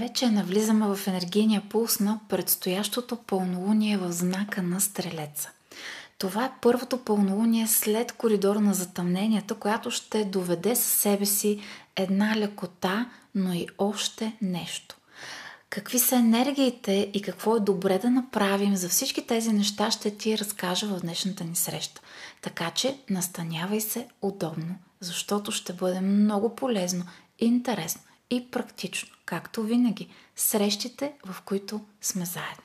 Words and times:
Вече 0.00 0.30
навлизаме 0.30 0.86
в 0.86 1.06
енергийния 1.06 1.62
пулс 1.68 2.00
на 2.00 2.20
предстоящото 2.28 3.16
пълнолуние 3.16 3.96
в 3.96 4.12
знака 4.12 4.62
на 4.62 4.80
Стрелеца. 4.80 5.50
Това 6.18 6.44
е 6.44 6.52
първото 6.62 7.04
пълнолуние 7.04 7.66
след 7.66 8.12
коридора 8.12 8.60
на 8.60 8.74
затъмненията, 8.74 9.54
която 9.54 9.90
ще 9.90 10.24
доведе 10.24 10.76
със 10.76 10.92
себе 10.92 11.26
си 11.26 11.60
една 11.96 12.36
лекота, 12.36 13.10
но 13.34 13.52
и 13.52 13.66
още 13.78 14.36
нещо. 14.42 14.96
Какви 15.70 15.98
са 15.98 16.16
енергиите 16.16 17.10
и 17.14 17.22
какво 17.22 17.56
е 17.56 17.60
добре 17.60 17.98
да 17.98 18.10
направим 18.10 18.76
за 18.76 18.88
всички 18.88 19.26
тези 19.26 19.52
неща 19.52 19.90
ще 19.90 20.16
ти 20.16 20.38
разкажа 20.38 20.86
в 20.86 21.00
днешната 21.00 21.44
ни 21.44 21.56
среща. 21.56 22.00
Така 22.42 22.70
че 22.70 22.98
настанявай 23.10 23.80
се 23.80 24.06
удобно, 24.22 24.74
защото 25.00 25.52
ще 25.52 25.72
бъде 25.72 26.00
много 26.00 26.56
полезно, 26.56 27.04
интересно 27.38 28.02
и 28.30 28.50
практично, 28.50 29.16
както 29.24 29.62
винаги, 29.62 30.08
срещите, 30.36 31.12
в 31.26 31.42
които 31.42 31.80
сме 32.00 32.24
заедно. 32.24 32.64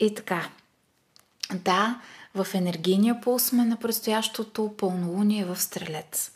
И 0.00 0.14
така, 0.14 0.48
да, 1.54 2.00
в 2.34 2.46
енергийния 2.54 3.20
пул 3.20 3.38
сме 3.38 3.64
на 3.64 3.76
предстоящото 3.76 4.74
пълнолуние 4.76 5.44
в 5.44 5.60
Стрелец. 5.60 6.30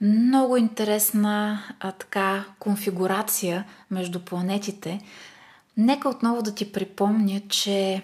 Много 0.00 0.56
интересна 0.56 1.62
а, 1.80 1.92
така 1.92 2.44
конфигурация 2.58 3.64
между 3.90 4.20
планетите. 4.20 5.00
Нека 5.76 6.08
отново 6.08 6.42
да 6.42 6.54
ти 6.54 6.72
припомня, 6.72 7.40
че 7.48 8.02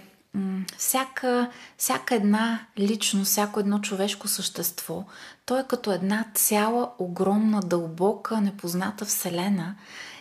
всяка, 0.79 1.51
всяка 1.79 2.15
една 2.15 2.67
личност, 2.79 3.31
всяко 3.31 3.61
едно 3.61 3.81
човешко 3.81 4.29
същество, 4.29 5.05
то 5.47 5.59
е 5.59 5.67
като 5.69 5.93
една 5.93 6.27
цяла, 6.35 6.91
огромна, 6.99 7.61
дълбока, 7.61 8.41
непозната 8.41 9.05
вселена 9.05 9.75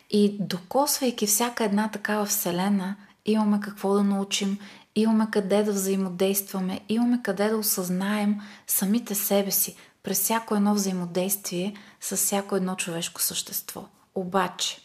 и 0.10 0.38
докосвайки 0.40 1.28
всяка 1.28 1.64
една 1.64 1.90
такава 1.92 2.26
вселена, 2.26 2.96
имаме 3.26 3.60
какво 3.60 3.94
да 3.94 4.04
научим, 4.04 4.58
имаме 4.96 5.28
къде 5.32 5.64
да 5.64 5.72
взаимодействаме, 5.72 6.80
имаме 6.90 7.22
къде 7.24 7.50
да 7.50 7.58
осъзнаем 7.58 8.42
самите 8.68 9.16
себе 9.16 9.52
си 9.52 9.76
през 10.04 10.20
всяко 10.22 10.56
едно 10.56 10.74
взаимодействие 10.74 11.74
с 12.02 12.18
всяко 12.18 12.56
едно 12.56 12.76
човешко 12.76 13.22
същество. 13.22 13.84
Обаче, 14.16 14.82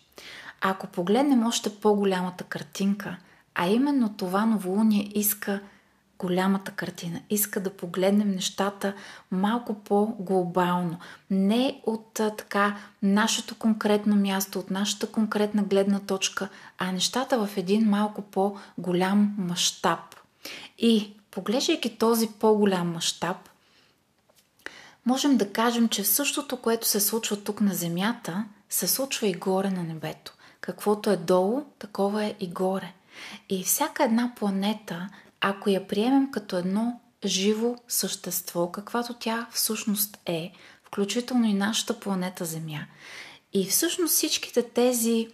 ако 0.60 0.86
погледнем 0.86 1.46
още 1.46 1.76
по-голямата 1.76 2.44
картинка, 2.44 3.16
а 3.58 3.66
именно 3.68 4.16
това 4.16 4.46
новолуние 4.46 5.10
иска 5.14 5.60
голямата 6.18 6.72
картина. 6.72 7.20
Иска 7.30 7.60
да 7.60 7.70
погледнем 7.70 8.30
нещата 8.30 8.94
малко 9.30 9.74
по-глобално. 9.74 10.98
Не 11.30 11.80
от 11.86 12.12
така 12.14 12.76
нашето 13.02 13.54
конкретно 13.54 14.16
място, 14.16 14.58
от 14.58 14.70
нашата 14.70 15.06
конкретна 15.06 15.62
гледна 15.62 16.00
точка, 16.00 16.48
а 16.78 16.92
нещата 16.92 17.46
в 17.46 17.56
един 17.56 17.88
малко 17.88 18.22
по-голям 18.22 19.34
мащаб. 19.38 20.00
И 20.78 21.12
поглеждайки 21.30 21.98
този 21.98 22.28
по-голям 22.28 22.92
мащаб, 22.92 23.36
можем 25.06 25.36
да 25.36 25.52
кажем, 25.52 25.88
че 25.88 26.04
същото, 26.04 26.56
което 26.56 26.86
се 26.86 27.00
случва 27.00 27.36
тук 27.36 27.60
на 27.60 27.74
Земята, 27.74 28.44
се 28.70 28.88
случва 28.88 29.26
и 29.26 29.34
горе 29.34 29.70
на 29.70 29.82
небето. 29.82 30.32
Каквото 30.60 31.10
е 31.10 31.16
долу, 31.16 31.62
такова 31.78 32.24
е 32.24 32.34
и 32.40 32.48
горе. 32.48 32.95
И 33.48 33.64
всяка 33.64 34.04
една 34.04 34.32
планета, 34.36 35.08
ако 35.40 35.70
я 35.70 35.88
приемем 35.88 36.30
като 36.30 36.56
едно 36.56 37.00
живо 37.24 37.76
същество, 37.88 38.72
каквато 38.72 39.14
тя 39.14 39.46
всъщност 39.52 40.18
е, 40.26 40.52
включително 40.84 41.46
и 41.46 41.54
нашата 41.54 42.00
планета 42.00 42.44
Земя, 42.44 42.86
и 43.52 43.66
всъщност 43.66 44.14
всичките 44.14 44.62
тези 44.62 45.28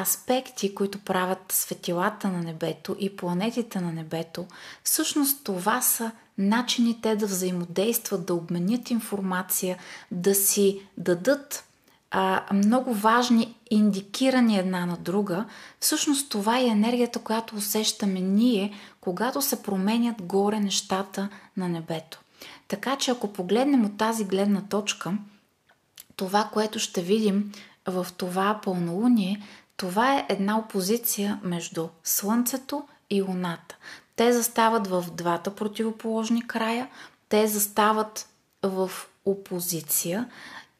аспекти, 0.00 0.74
които 0.74 0.98
правят 0.98 1.52
светилата 1.52 2.28
на 2.28 2.42
небето 2.42 2.96
и 2.98 3.16
планетите 3.16 3.80
на 3.80 3.92
небето, 3.92 4.46
всъщност 4.84 5.44
това 5.44 5.82
са 5.82 6.12
начини 6.38 7.00
те 7.00 7.16
да 7.16 7.26
взаимодействат, 7.26 8.26
да 8.26 8.34
обменят 8.34 8.90
информация, 8.90 9.78
да 10.10 10.34
си 10.34 10.80
дадат 10.98 11.64
а, 12.10 12.42
много 12.52 12.94
важни 12.94 13.54
индикирани 13.70 14.58
една 14.58 14.86
на 14.86 14.96
друга, 14.96 15.44
всъщност 15.80 16.30
това 16.30 16.58
е 16.58 16.66
енергията, 16.66 17.18
която 17.18 17.56
усещаме 17.56 18.20
ние, 18.20 18.72
когато 19.00 19.42
се 19.42 19.62
променят 19.62 20.22
горе 20.22 20.60
нещата 20.60 21.28
на 21.56 21.68
небето. 21.68 22.20
Така 22.68 22.96
че 22.96 23.10
ако 23.10 23.32
погледнем 23.32 23.84
от 23.84 23.98
тази 23.98 24.24
гледна 24.24 24.60
точка, 24.60 25.12
това, 26.16 26.48
което 26.52 26.78
ще 26.78 27.02
видим 27.02 27.52
в 27.86 28.06
това 28.16 28.60
пълнолуние, 28.64 29.42
това 29.76 30.16
е 30.16 30.26
една 30.28 30.58
опозиция 30.58 31.40
между 31.42 31.88
Слънцето 32.04 32.84
и 33.10 33.22
Луната. 33.22 33.76
Те 34.16 34.32
застават 34.32 34.86
в 34.86 35.04
двата 35.12 35.54
противоположни 35.54 36.46
края, 36.46 36.88
те 37.28 37.46
застават 37.46 38.28
в 38.62 38.90
опозиция, 39.24 40.28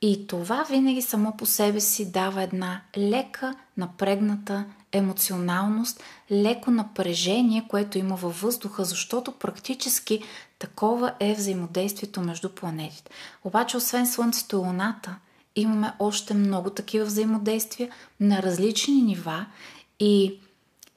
и 0.02 0.26
това 0.26 0.62
винаги 0.70 1.02
само 1.02 1.36
по 1.36 1.46
себе 1.46 1.80
си 1.80 2.12
дава 2.12 2.42
една 2.42 2.80
лека, 2.96 3.54
напрегната 3.76 4.64
емоционалност, 4.92 6.02
леко 6.30 6.70
напрежение, 6.70 7.66
което 7.68 7.98
има 7.98 8.16
във 8.16 8.40
въздуха, 8.40 8.84
защото 8.84 9.32
практически 9.32 10.22
такова 10.58 11.14
е 11.20 11.34
взаимодействието 11.34 12.20
между 12.20 12.48
планетите. 12.48 13.10
Обаче, 13.44 13.76
освен 13.76 14.06
Слънцето 14.06 14.56
и 14.56 14.58
Луната, 14.58 15.16
имаме 15.56 15.92
още 15.98 16.34
много 16.34 16.70
такива 16.70 17.04
взаимодействия 17.04 17.90
на 18.20 18.42
различни 18.42 19.02
нива 19.02 19.46
и 20.00 20.40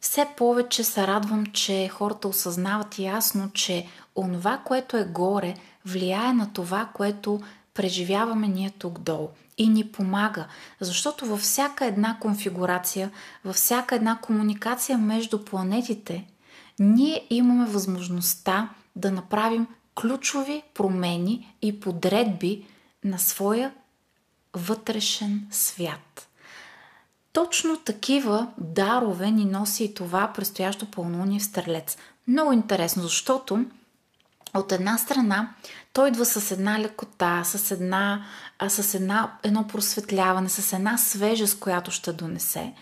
все 0.02 0.28
повече 0.38 0.84
се 0.84 1.08
радвам, 1.08 1.46
че 1.46 1.88
хората 1.88 2.28
осъзнават 2.28 3.00
ясно, 3.00 3.50
че 3.54 3.88
онова, 4.16 4.62
което 4.66 4.98
е 4.98 5.04
горе, 5.04 5.56
влияе 5.86 6.34
на 6.34 6.54
това, 6.54 6.90
което 6.94 7.42
преживяваме 7.79 8.47
ние 8.47 8.69
тук 8.69 9.00
долу 9.00 9.29
и 9.57 9.69
ни 9.69 9.91
помага, 9.91 10.47
защото 10.79 11.25
във 11.25 11.40
всяка 11.40 11.85
една 11.85 12.17
конфигурация, 12.19 13.12
във 13.45 13.56
всяка 13.56 13.95
една 13.95 14.17
комуникация 14.22 14.97
между 14.97 15.45
планетите, 15.45 16.25
ние 16.79 17.28
имаме 17.29 17.66
възможността 17.66 18.69
да 18.95 19.12
направим 19.12 19.67
ключови 19.95 20.63
промени 20.73 21.56
и 21.62 21.79
подредби 21.79 22.66
на 23.03 23.19
своя 23.19 23.72
вътрешен 24.53 25.47
свят. 25.51 26.28
Точно 27.34 27.78
такива 27.78 28.47
дарове 28.57 29.31
ни 29.31 29.46
носи 29.46 29.84
и 29.84 29.94
това 29.94 30.34
предстоящо 30.35 30.91
пълнолуние 30.91 31.40
в 31.40 31.44
Стрелец. 31.44 31.97
Много 32.28 32.51
интересно, 32.51 33.03
защото 33.03 33.66
от 34.53 34.72
една 34.72 34.97
страна, 34.97 35.53
той 35.94 36.08
идва 36.08 36.26
с 36.26 36.52
една 36.52 36.80
лекота, 36.80 37.44
с, 37.44 37.72
една, 37.72 38.26
а, 38.60 38.70
с 38.70 38.94
една, 38.94 39.38
едно 39.44 39.68
просветляване, 39.68 40.50
с 40.50 40.74
една 40.74 40.98
свежест, 40.98 41.60
която 41.60 41.92
ще 41.92 42.14
донесе. 42.14 42.74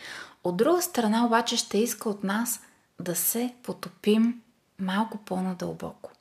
От 0.44 0.57
друга 0.57 0.81
страна 0.81 1.25
обаче 1.25 1.57
ще 1.57 1.78
иска 1.78 2.09
от 2.09 2.23
нас 2.23 2.62
да 3.00 3.16
се 3.16 3.53
потопим 3.63 4.41
малко 4.79 5.18
по-надълбоко. 5.18 6.12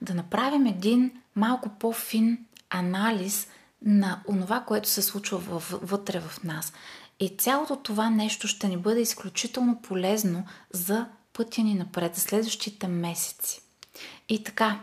Да 0.00 0.14
направим 0.14 0.66
един 0.66 1.10
малко 1.36 1.68
по-фин 1.68 2.46
анализ 2.70 3.48
на 3.84 4.22
онова, 4.28 4.60
което 4.60 4.88
се 4.88 5.02
случва 5.02 5.38
вътре 5.82 6.20
в 6.20 6.44
нас. 6.44 6.72
И 7.20 7.36
цялото 7.38 7.76
това 7.76 8.10
нещо 8.10 8.48
ще 8.48 8.68
ни 8.68 8.76
бъде 8.76 9.00
изключително 9.00 9.82
полезно 9.82 10.44
за 10.72 11.06
пътя 11.32 11.62
ни 11.62 11.74
напред, 11.74 12.14
за 12.14 12.20
следващите 12.20 12.88
месеци. 12.88 13.60
И 14.28 14.44
така, 14.44 14.80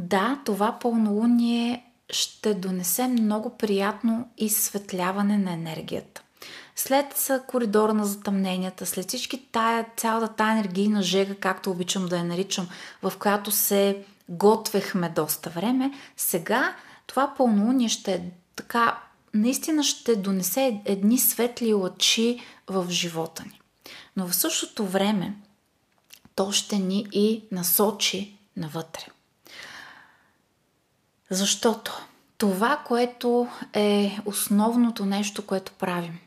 да, 0.00 0.40
това 0.44 0.78
пълнолуние 0.78 1.84
ще 2.10 2.54
донесе 2.54 3.08
много 3.08 3.56
приятно 3.56 4.28
изсветляване 4.38 5.38
на 5.38 5.52
енергията. 5.52 6.22
След 6.76 7.30
коридора 7.46 7.94
на 7.94 8.06
затъмненията, 8.06 8.86
след 8.86 9.08
всички 9.08 9.46
тая, 9.52 9.86
цялата 9.96 10.34
тая 10.34 10.52
енергийна 10.52 11.02
жега, 11.02 11.34
както 11.34 11.70
обичам 11.70 12.06
да 12.06 12.16
я 12.16 12.24
наричам, 12.24 12.68
в 13.02 13.12
която 13.18 13.50
се 13.50 14.04
готвехме 14.28 15.08
доста 15.08 15.50
време, 15.50 15.92
сега 16.16 16.76
това 17.06 17.34
пълнолуние 17.36 17.88
ще 17.88 18.12
е 18.14 18.22
така, 18.56 18.98
наистина 19.34 19.82
ще 19.84 20.16
донесе 20.16 20.80
едни 20.84 21.18
светли 21.18 21.74
лъчи 21.74 22.40
в 22.66 22.86
живота 22.90 23.42
ни. 23.42 23.60
Но 24.16 24.26
в 24.26 24.34
същото 24.34 24.86
време 24.86 25.34
то 26.34 26.52
ще 26.52 26.78
ни 26.78 27.06
и 27.12 27.44
насочи 27.52 28.38
навътре. 28.56 29.06
Защото 31.30 32.06
това, 32.38 32.76
което 32.76 33.48
е 33.72 34.18
основното 34.24 35.06
нещо, 35.06 35.46
което 35.46 35.72
правим, 35.72 36.18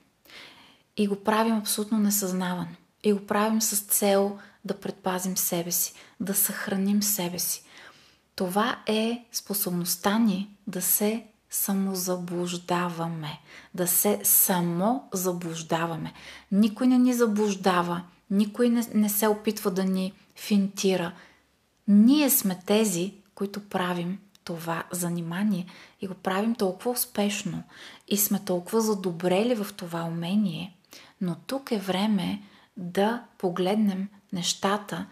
и 0.97 1.07
го 1.07 1.23
правим 1.23 1.57
абсолютно 1.57 2.00
несъзнавано, 2.00 2.75
и 3.03 3.13
го 3.13 3.25
правим 3.25 3.61
с 3.61 3.79
цел 3.79 4.38
да 4.65 4.79
предпазим 4.79 5.38
себе 5.38 5.71
си, 5.71 5.94
да 6.19 6.33
съхраним 6.33 7.03
себе 7.03 7.39
си. 7.39 7.63
Това 8.35 8.79
е 8.88 9.25
способността 9.31 10.19
ни 10.19 10.50
да 10.67 10.81
се 10.81 11.25
самозаблуждаваме. 11.50 13.39
Да 13.73 13.88
се 13.88 14.19
само 14.23 15.07
заблуждаваме. 15.13 16.13
Никой 16.51 16.88
не 16.88 16.97
ни 16.97 17.13
заблуждава, 17.13 18.03
никой 18.29 18.69
не, 18.69 18.88
не 18.94 19.09
се 19.09 19.27
опитва 19.27 19.71
да 19.71 19.83
ни 19.83 20.13
финтира. 20.35 21.11
Ние 21.88 22.29
сме 22.29 22.59
тези, 22.65 23.13
които 23.35 23.69
правим 23.69 24.19
това 24.44 24.84
занимание 24.92 25.66
и 26.01 26.07
го 26.07 26.13
правим 26.13 26.56
толкова 26.56 26.92
успешно 26.92 27.63
и 28.07 28.18
сме 28.18 28.40
толкова 28.40 28.81
задобрели 28.81 29.56
в 29.56 29.74
това 29.78 30.04
умение. 30.04 30.78
Но 31.22 31.36
тук 31.36 31.72
е 31.72 31.80
време 31.80 32.42
да 32.78 33.24
погледнем 33.38 34.10
нещата 34.34 35.06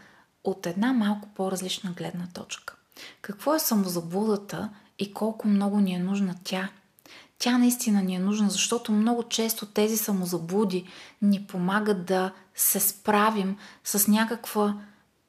от 0.44 0.66
една 0.66 0.94
малко 0.94 1.30
по-различна 1.36 1.92
гледна 1.92 2.28
точка. 2.34 2.76
Какво 3.22 3.56
е 3.56 3.60
самозаблудата 3.60 4.70
и 5.00 5.14
колко 5.14 5.48
много 5.48 5.80
ни 5.80 5.94
е 5.94 6.00
нужна 6.00 6.36
тя? 6.44 6.70
Тя 7.38 7.58
наистина 7.58 8.02
ни 8.02 8.16
е 8.16 8.20
нужна, 8.20 8.50
защото 8.50 8.92
много 8.92 9.24
често 9.24 9.66
тези 9.66 9.98
самозаблуди 9.98 10.88
ни 11.22 11.46
помагат 11.48 12.06
да 12.06 12.32
се 12.56 12.80
справим 12.80 13.58
с 13.84 14.08
някаква 14.08 14.82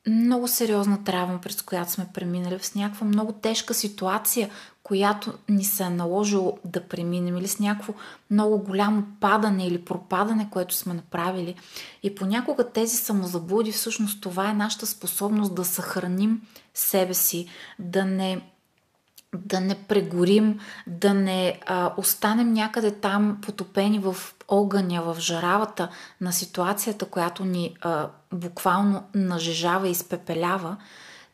много 0.07 0.49
сериозна 0.49 1.05
травма, 1.05 1.41
през 1.41 1.63
която 1.63 1.93
сме 1.93 2.07
преминали, 2.15 2.59
с 2.63 2.75
някаква 2.75 3.07
много 3.07 3.33
тежка 3.33 3.75
ситуация, 3.75 4.51
която 4.83 5.33
ни 5.49 5.65
се 5.65 5.85
е 5.85 5.91
наложило 5.91 6.59
да 6.65 6.83
преминем, 6.89 7.37
или 7.37 7.49
с 7.49 7.59
някакво 7.59 7.95
много 8.31 8.59
голямо 8.59 9.05
падане 9.21 9.67
или 9.67 9.85
пропадане, 9.85 10.49
което 10.51 10.75
сме 10.75 10.95
направили. 10.95 11.55
И 12.03 12.15
понякога 12.15 12.71
тези 12.71 12.97
самозаблуди, 12.97 13.73
всъщност 13.73 14.21
това 14.21 14.51
е 14.51 14.55
нашата 14.55 14.87
способност 14.87 15.55
да 15.55 15.65
съхраним 15.65 16.43
себе 16.75 17.15
си, 17.15 17.47
да 17.79 18.05
не 18.05 18.52
да 19.37 19.61
не 19.61 19.75
прегорим, 19.75 20.61
да 20.87 21.15
не 21.15 21.61
а, 21.67 21.95
останем 21.97 22.53
някъде 22.53 22.91
там 22.91 23.39
потопени 23.43 23.99
в 23.99 24.17
огъня, 24.49 25.03
в 25.03 25.21
жаравата 25.21 25.89
на 26.21 26.33
ситуацията, 26.33 27.07
която 27.07 27.45
ни 27.45 27.77
а, 27.81 28.09
буквално 28.33 29.03
нажежава 29.15 29.89
и 29.89 29.91
изпепелява, 29.91 30.77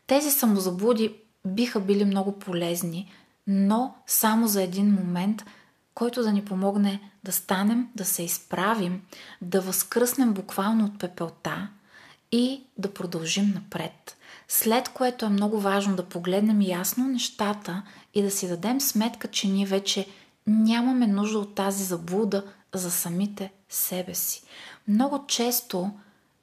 тези 0.06 0.30
самозаблуди 0.30 1.14
биха 1.46 1.80
били 1.80 2.04
много 2.04 2.38
полезни, 2.38 3.12
но 3.46 3.94
само 4.06 4.48
за 4.48 4.62
един 4.62 4.94
момент, 4.94 5.44
който 5.94 6.22
да 6.22 6.32
ни 6.32 6.44
помогне 6.44 7.00
да 7.24 7.32
станем, 7.32 7.88
да 7.94 8.04
се 8.04 8.22
изправим, 8.22 9.02
да 9.42 9.60
възкръснем 9.60 10.32
буквално 10.32 10.84
от 10.84 10.98
пепелта 10.98 11.68
и 12.32 12.62
да 12.78 12.94
продължим 12.94 13.52
напред. 13.54 14.17
След 14.48 14.88
което 14.88 15.26
е 15.26 15.28
много 15.28 15.60
важно 15.60 15.96
да 15.96 16.04
погледнем 16.04 16.62
ясно 16.62 17.08
нещата 17.08 17.82
и 18.14 18.22
да 18.22 18.30
си 18.30 18.48
дадем 18.48 18.80
сметка, 18.80 19.28
че 19.28 19.48
ние 19.48 19.66
вече 19.66 20.06
нямаме 20.46 21.06
нужда 21.06 21.38
от 21.38 21.54
тази 21.54 21.84
заблуда 21.84 22.44
за 22.74 22.90
самите 22.90 23.52
себе 23.68 24.14
си. 24.14 24.42
Много 24.88 25.26
често 25.26 25.90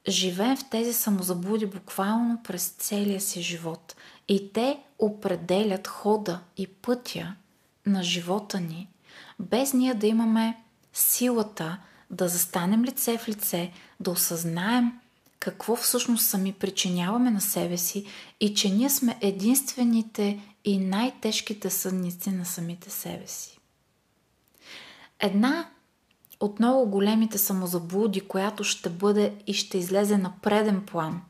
живеем 0.08 0.56
в 0.56 0.64
тези 0.70 0.92
самозаблуди 0.92 1.66
буквално 1.66 2.42
през 2.44 2.68
целия 2.68 3.20
си 3.20 3.42
живот. 3.42 3.96
И 4.28 4.52
те 4.52 4.78
определят 4.98 5.88
хода 5.88 6.40
и 6.56 6.66
пътя 6.66 7.34
на 7.86 8.02
живота 8.02 8.60
ни, 8.60 8.88
без 9.40 9.72
ние 9.72 9.94
да 9.94 10.06
имаме 10.06 10.62
силата 10.92 11.78
да 12.10 12.28
застанем 12.28 12.84
лице 12.84 13.18
в 13.18 13.28
лице, 13.28 13.72
да 14.00 14.10
осъзнаем 14.10 14.92
какво 15.46 15.76
всъщност 15.76 16.26
сами 16.26 16.52
причиняваме 16.52 17.30
на 17.30 17.40
себе 17.40 17.76
си 17.76 18.06
и 18.40 18.54
че 18.54 18.70
ние 18.70 18.90
сме 18.90 19.18
единствените 19.20 20.40
и 20.64 20.78
най-тежките 20.78 21.70
съдници 21.70 22.30
на 22.30 22.44
самите 22.44 22.90
себе 22.90 23.26
си. 23.26 23.58
Една 25.20 25.68
от 26.40 26.58
много 26.58 26.90
големите 26.90 27.38
самозаблуди, 27.38 28.20
която 28.20 28.64
ще 28.64 28.90
бъде 28.90 29.34
и 29.46 29.54
ще 29.54 29.78
излезе 29.78 30.18
на 30.18 30.32
преден 30.42 30.86
план 30.86 31.22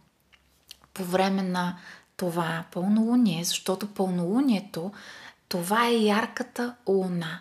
по 0.95 1.05
време 1.05 1.43
на 1.43 1.79
това 2.17 2.65
пълнолуние, 2.73 3.45
защото 3.45 3.87
пълнолунието 3.87 4.93
това 5.49 5.89
е 5.89 5.97
ярката 5.97 6.75
луна. 6.89 7.41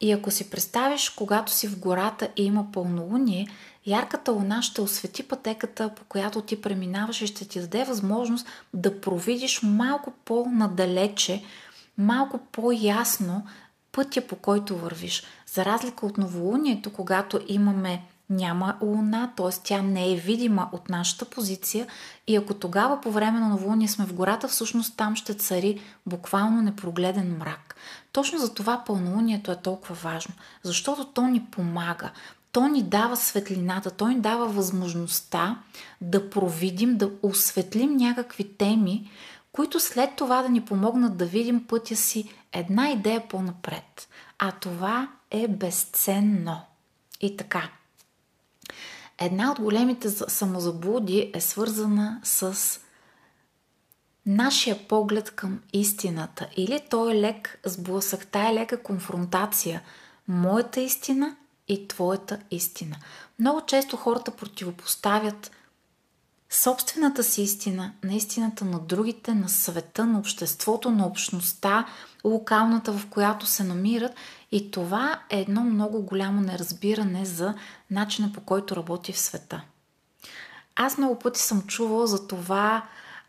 И 0.00 0.12
ако 0.12 0.30
си 0.30 0.50
представиш, 0.50 1.08
когато 1.08 1.52
си 1.52 1.68
в 1.68 1.78
гората 1.78 2.28
и 2.36 2.44
има 2.44 2.72
пълнолуние, 2.72 3.48
ярката 3.86 4.32
луна 4.32 4.62
ще 4.62 4.80
освети 4.80 5.22
пътеката, 5.22 5.94
по 5.96 6.04
която 6.04 6.40
ти 6.40 6.60
преминаваш 6.60 7.22
и 7.22 7.26
ще 7.26 7.48
ти 7.48 7.60
даде 7.60 7.84
възможност 7.84 8.46
да 8.74 9.00
провидиш 9.00 9.62
малко 9.62 10.12
по-надалече, 10.24 11.44
малко 11.98 12.38
по-ясно 12.52 13.46
пътя, 13.92 14.26
по 14.26 14.36
който 14.36 14.78
вървиш. 14.78 15.22
За 15.46 15.64
разлика 15.64 16.06
от 16.06 16.18
новолунието, 16.18 16.92
когато 16.92 17.40
имаме 17.48 18.02
няма 18.30 18.76
луна, 18.82 19.32
т.е. 19.36 19.50
тя 19.64 19.82
не 19.82 20.12
е 20.12 20.16
видима 20.16 20.68
от 20.72 20.88
нашата 20.88 21.24
позиция 21.24 21.86
и 22.26 22.36
ако 22.36 22.54
тогава 22.54 23.00
по 23.00 23.10
време 23.10 23.40
на 23.40 23.48
новолуние 23.48 23.88
сме 23.88 24.06
в 24.06 24.14
гората, 24.14 24.48
всъщност 24.48 24.96
там 24.96 25.16
ще 25.16 25.34
цари 25.34 25.80
буквално 26.06 26.62
непрогледен 26.62 27.36
мрак. 27.36 27.76
Точно 28.12 28.38
за 28.38 28.54
това 28.54 28.82
пълнолунието 28.86 29.52
е 29.52 29.56
толкова 29.56 29.94
важно, 29.94 30.34
защото 30.62 31.04
то 31.04 31.26
ни 31.26 31.46
помага, 31.50 32.10
то 32.54 32.68
ни 32.68 32.82
дава 32.82 33.16
светлината, 33.16 33.90
то 33.90 34.08
ни 34.08 34.20
дава 34.20 34.46
възможността 34.46 35.62
да 36.00 36.30
провидим, 36.30 36.96
да 36.96 37.10
осветлим 37.22 37.96
някакви 37.96 38.56
теми, 38.56 39.10
които 39.52 39.80
след 39.80 40.16
това 40.16 40.42
да 40.42 40.48
ни 40.48 40.64
помогнат 40.64 41.16
да 41.16 41.26
видим 41.26 41.66
пътя 41.66 41.96
си 41.96 42.34
една 42.52 42.90
идея 42.90 43.28
по-напред. 43.28 44.08
А 44.38 44.52
това 44.52 45.08
е 45.30 45.48
безценно. 45.48 46.60
И 47.20 47.36
така. 47.36 47.70
Една 49.18 49.52
от 49.52 49.60
големите 49.60 50.10
самозаблуди 50.10 51.30
е 51.34 51.40
свързана 51.40 52.20
с 52.24 52.80
нашия 54.26 54.88
поглед 54.88 55.30
към 55.30 55.60
истината. 55.72 56.48
Или 56.56 56.80
той 56.90 57.12
е 57.12 57.20
лек 57.20 57.60
сблъсък, 57.64 58.26
тая 58.26 58.50
е 58.50 58.54
лека 58.54 58.82
конфронтация. 58.82 59.82
Моята 60.28 60.80
истина 60.80 61.36
и 61.68 61.88
твоята 61.88 62.38
истина. 62.50 62.96
Много 63.38 63.60
често 63.66 63.96
хората 63.96 64.30
противопоставят 64.30 65.50
собствената 66.50 67.24
си 67.24 67.42
истина 67.42 67.92
на 68.04 68.14
истината 68.14 68.64
на 68.64 68.78
другите, 68.78 69.34
на 69.34 69.48
света, 69.48 70.06
на 70.06 70.18
обществото, 70.18 70.90
на 70.90 71.06
общността, 71.06 71.86
локалната, 72.24 72.92
в 72.92 73.06
която 73.10 73.46
се 73.46 73.64
намират. 73.64 74.12
И 74.52 74.70
това 74.70 75.20
е 75.30 75.40
едно 75.40 75.64
много 75.64 76.02
голямо 76.02 76.40
неразбиране 76.40 77.24
за 77.24 77.54
начина 77.90 78.32
по 78.32 78.40
който 78.40 78.76
работи 78.76 79.12
в 79.12 79.18
света. 79.18 79.62
Аз 80.76 80.98
много 80.98 81.18
пъти 81.18 81.40
съм 81.40 81.62
чувала 81.62 82.06
за 82.06 82.26
това, 82.26 82.82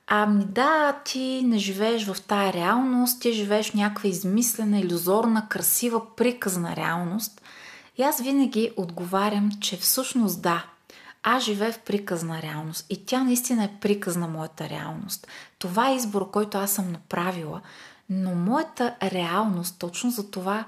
ами 0.08 0.46
да, 0.46 1.00
ти 1.06 1.42
не 1.46 1.58
живееш 1.58 2.06
в 2.06 2.22
тая 2.22 2.54
реалност, 2.54 3.22
ти 3.22 3.34
живееш 3.34 3.72
в 3.72 3.74
някаква 3.74 4.10
измислена, 4.10 4.80
иллюзорна, 4.80 5.50
красива, 5.50 6.16
приказна 6.16 6.76
реалност. 6.76 7.42
И 7.98 8.04
аз 8.04 8.22
винаги 8.22 8.72
отговарям, 8.78 9.52
че 9.62 9.78
всъщност 9.78 10.42
да, 10.42 10.66
аз 11.24 11.44
живея 11.44 11.72
в 11.72 11.80
приказна 11.80 12.42
реалност 12.42 12.86
и 12.90 13.06
тя 13.06 13.24
наистина 13.24 13.64
е 13.64 13.80
приказна 13.82 14.28
моята 14.28 14.70
реалност. 14.70 15.28
Това 15.60 15.90
е 15.90 15.96
избор, 15.96 16.32
който 16.32 16.58
аз 16.58 16.72
съм 16.72 16.92
направила, 16.92 17.62
но 18.10 18.36
моята 18.36 18.96
реалност, 19.04 19.80
точно 19.80 20.12
за 20.12 20.32
това 20.32 20.66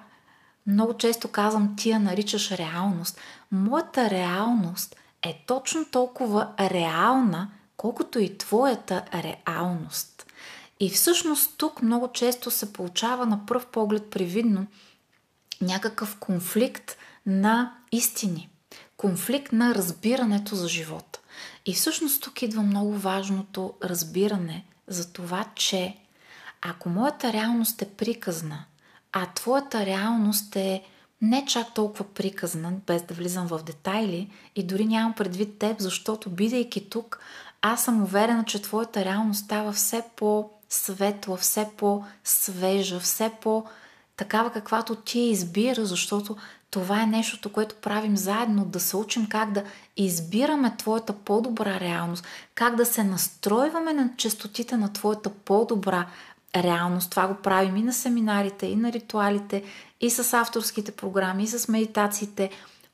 много 0.67 0.93
често 0.93 1.27
казвам, 1.27 1.75
ти 1.75 1.89
я 1.89 1.99
наричаш 1.99 2.51
реалност. 2.51 3.19
Моята 3.51 4.09
реалност 4.09 4.95
е 5.21 5.43
точно 5.47 5.85
толкова 5.85 6.53
реална, 6.59 7.49
колкото 7.77 8.19
и 8.19 8.37
твоята 8.37 9.03
реалност. 9.13 10.25
И 10.79 10.89
всъщност 10.89 11.53
тук 11.57 11.81
много 11.81 12.11
често 12.11 12.51
се 12.51 12.73
получава 12.73 13.25
на 13.25 13.45
пръв 13.45 13.65
поглед 13.65 14.09
привидно 14.09 14.67
някакъв 15.61 16.17
конфликт 16.19 16.97
на 17.27 17.73
истини. 17.91 18.49
Конфликт 18.97 19.53
на 19.53 19.75
разбирането 19.75 20.55
за 20.55 20.67
живота. 20.67 21.19
И 21.65 21.73
всъщност 21.73 22.23
тук 22.23 22.41
идва 22.41 22.61
много 22.61 22.93
важното 22.93 23.73
разбиране 23.83 24.65
за 24.87 25.13
това, 25.13 25.45
че 25.55 25.97
ако 26.61 26.89
моята 26.89 27.33
реалност 27.33 27.81
е 27.81 27.89
приказна, 27.89 28.65
а 29.11 29.25
твоята 29.33 29.85
реалност 29.85 30.55
е 30.55 30.83
не 31.21 31.45
чак 31.45 31.73
толкова 31.73 32.05
приказна, 32.05 32.73
без 32.87 33.01
да 33.01 33.13
влизам 33.13 33.47
в 33.47 33.63
детайли 33.63 34.31
и 34.55 34.63
дори 34.63 34.85
нямам 34.85 35.13
предвид 35.13 35.57
теб, 35.57 35.79
защото 35.79 36.29
бидейки 36.29 36.89
тук, 36.89 37.19
аз 37.61 37.83
съм 37.83 38.03
уверена, 38.03 38.43
че 38.43 38.61
твоята 38.61 39.05
реалност 39.05 39.45
става 39.45 39.71
все 39.71 40.03
по-светла, 40.15 41.37
все 41.37 41.69
по-свежа, 41.77 42.99
все 42.99 43.31
по- 43.41 43.65
такава 44.17 44.51
каквато 44.51 44.95
ти 44.95 45.19
избира, 45.19 45.85
защото 45.85 46.37
това 46.71 47.01
е 47.01 47.05
нещото, 47.05 47.51
което 47.51 47.75
правим 47.75 48.17
заедно, 48.17 48.65
да 48.65 48.79
се 48.79 48.97
учим 48.97 49.27
как 49.29 49.51
да 49.51 49.63
избираме 49.97 50.75
твоята 50.77 51.13
по-добра 51.13 51.79
реалност, 51.79 52.25
как 52.55 52.75
да 52.75 52.85
се 52.85 53.03
настройваме 53.03 53.93
на 53.93 54.09
частотите 54.17 54.77
на 54.77 54.93
твоята 54.93 55.29
по-добра 55.29 56.05
реалност. 56.55 57.09
Това 57.09 57.27
го 57.27 57.35
правим 57.35 57.75
и 57.75 57.83
на 57.83 57.93
семинарите, 57.93 58.65
и 58.65 58.75
на 58.75 58.91
ритуалите, 58.91 59.63
и 60.01 60.09
с 60.09 60.33
авторските 60.33 60.91
програми, 60.91 61.43
и 61.43 61.47
с 61.47 61.67
медитациите. 61.67 62.49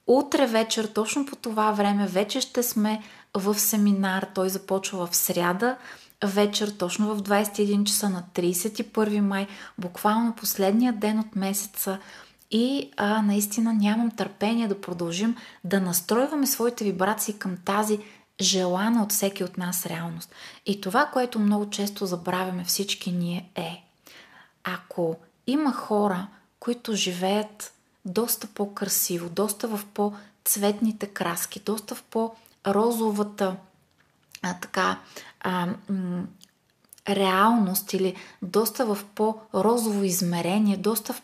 Утре 0.07 0.47
вечер, 0.47 0.85
точно 0.85 1.25
по 1.25 1.35
това 1.35 1.71
време, 1.71 2.07
вече 2.07 2.41
ще 2.41 2.63
сме 2.63 3.03
в 3.33 3.59
семинар. 3.59 4.27
Той 4.33 4.49
започва 4.49 5.07
в 5.07 5.15
сряда 5.15 5.75
вечер, 6.23 6.69
точно 6.69 7.15
в 7.15 7.21
21 7.21 7.83
часа 7.83 8.09
на 8.09 8.23
31 8.35 9.19
май, 9.19 9.47
буквално 9.77 10.35
последния 10.35 10.93
ден 10.93 11.19
от 11.19 11.35
месеца. 11.35 11.99
И 12.53 12.91
а, 12.97 13.21
наистина 13.21 13.73
нямам 13.73 14.11
търпение 14.11 14.67
да 14.67 14.81
продължим 14.81 15.35
да 15.63 15.81
настройваме 15.81 16.47
своите 16.47 16.83
вибрации 16.83 17.33
към 17.33 17.57
тази 17.65 17.99
желана 18.41 19.03
от 19.03 19.11
всеки 19.11 19.43
от 19.43 19.57
нас 19.57 19.85
реалност. 19.85 20.31
И 20.65 20.81
това, 20.81 21.05
което 21.05 21.39
много 21.39 21.69
често 21.69 22.05
забравяме 22.05 22.63
всички 22.63 23.11
ние 23.11 23.49
е, 23.55 23.83
ако 24.63 25.15
има 25.47 25.73
хора, 25.73 26.27
които 26.59 26.93
живеят 26.93 27.73
доста 28.05 28.47
по-красиво, 28.47 29.29
доста 29.29 29.67
в 29.67 29.85
по-цветните 29.93 31.07
краски, 31.07 31.59
доста 31.59 31.95
в 31.95 32.03
по-розовата 32.03 33.55
а, 34.41 34.53
така 34.59 34.99
а, 35.39 35.67
м- 35.89 36.23
реалност 37.09 37.93
или 37.93 38.15
доста 38.41 38.85
в 38.85 39.05
по-розово 39.15 40.03
измерение, 40.03 40.77
доста 40.77 41.13
в 41.13 41.21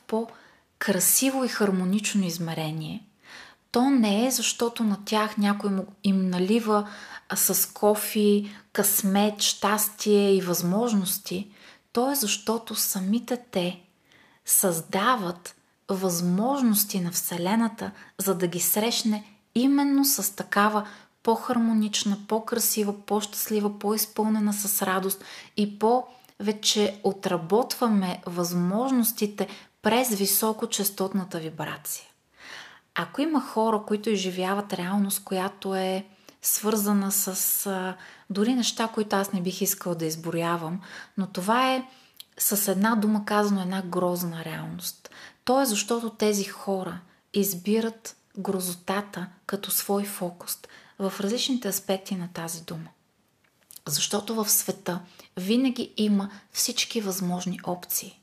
по-красиво 0.80 1.44
и 1.44 1.48
хармонично 1.48 2.26
измерение, 2.26 3.04
то 3.72 3.90
не 3.90 4.28
е 4.28 4.32
защото 4.32 4.84
на 4.84 4.98
тях 5.06 5.38
някой 5.38 5.72
им 6.04 6.30
налива 6.30 6.88
с 7.36 7.74
кофи, 7.74 8.52
късмет, 8.74 9.42
щастие 9.42 10.36
и 10.36 10.42
възможности. 10.42 11.48
То 11.94 12.12
е 12.12 12.16
защото 12.16 12.76
самите 12.76 13.38
те 13.52 13.82
създават 14.46 15.56
възможности 15.90 17.00
на 17.00 17.12
Вселената, 17.12 17.92
за 18.18 18.36
да 18.36 18.48
ги 18.48 18.60
срещне 18.60 19.24
именно 19.56 20.06
с 20.06 20.36
такава 20.36 20.88
по-хармонична, 21.24 22.18
по-красива, 22.28 23.06
по-щастлива, 23.06 23.80
по-изпълнена 23.80 24.54
с 24.54 24.82
радост 24.82 25.24
и 25.58 25.80
по-вече 25.80 27.00
отработваме 27.04 28.22
възможностите 28.26 29.48
през 29.82 30.10
високочастотната 30.10 31.40
вибрация. 31.40 32.06
Ако 32.96 33.22
има 33.22 33.42
хора, 33.42 33.82
които 33.88 34.10
изживяват 34.10 34.74
реалност, 34.74 35.24
която 35.24 35.76
е 35.76 36.06
свързана 36.42 37.12
с 37.12 37.66
а, 37.66 37.96
дори 38.30 38.56
неща, 38.56 38.88
които 38.88 39.16
аз 39.16 39.34
не 39.34 39.42
бих 39.42 39.62
искал 39.62 39.96
да 39.96 40.06
изборявам, 40.06 40.82
но 41.18 41.28
това 41.28 41.74
е 41.74 41.84
с 42.38 42.72
една 42.72 42.96
дума 42.96 43.26
казано 43.26 43.62
една 43.62 43.82
грозна 43.82 44.46
реалност. 44.46 45.10
То 45.46 45.62
е 45.62 45.66
защото 45.66 46.10
тези 46.10 46.44
хора 46.44 47.00
избират 47.34 48.16
грозотата 48.38 49.28
като 49.46 49.72
свой 49.72 50.04
фокус 50.04 50.58
в 51.00 51.14
различните 51.20 51.68
аспекти 51.68 52.16
на 52.16 52.28
тази 52.34 52.64
дума. 52.64 52.90
Защото 53.88 54.36
в 54.36 54.50
света 54.50 55.00
винаги 55.38 55.94
има 55.98 56.30
всички 56.52 57.02
възможни 57.02 57.60
опции. 57.68 58.19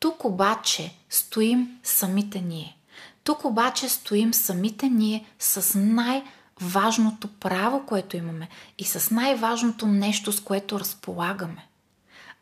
Тук 0.00 0.24
обаче 0.24 0.94
стоим 1.10 1.78
самите 1.82 2.40
ние. 2.40 2.76
Тук 3.24 3.44
обаче 3.44 3.88
стоим 3.88 4.34
самите 4.34 4.88
ние 4.88 5.26
с 5.38 5.78
най-важното 5.78 7.28
право, 7.28 7.86
което 7.86 8.16
имаме 8.16 8.48
и 8.78 8.84
с 8.84 9.10
най-важното 9.10 9.86
нещо, 9.86 10.32
с 10.32 10.40
което 10.40 10.80
разполагаме. 10.80 11.68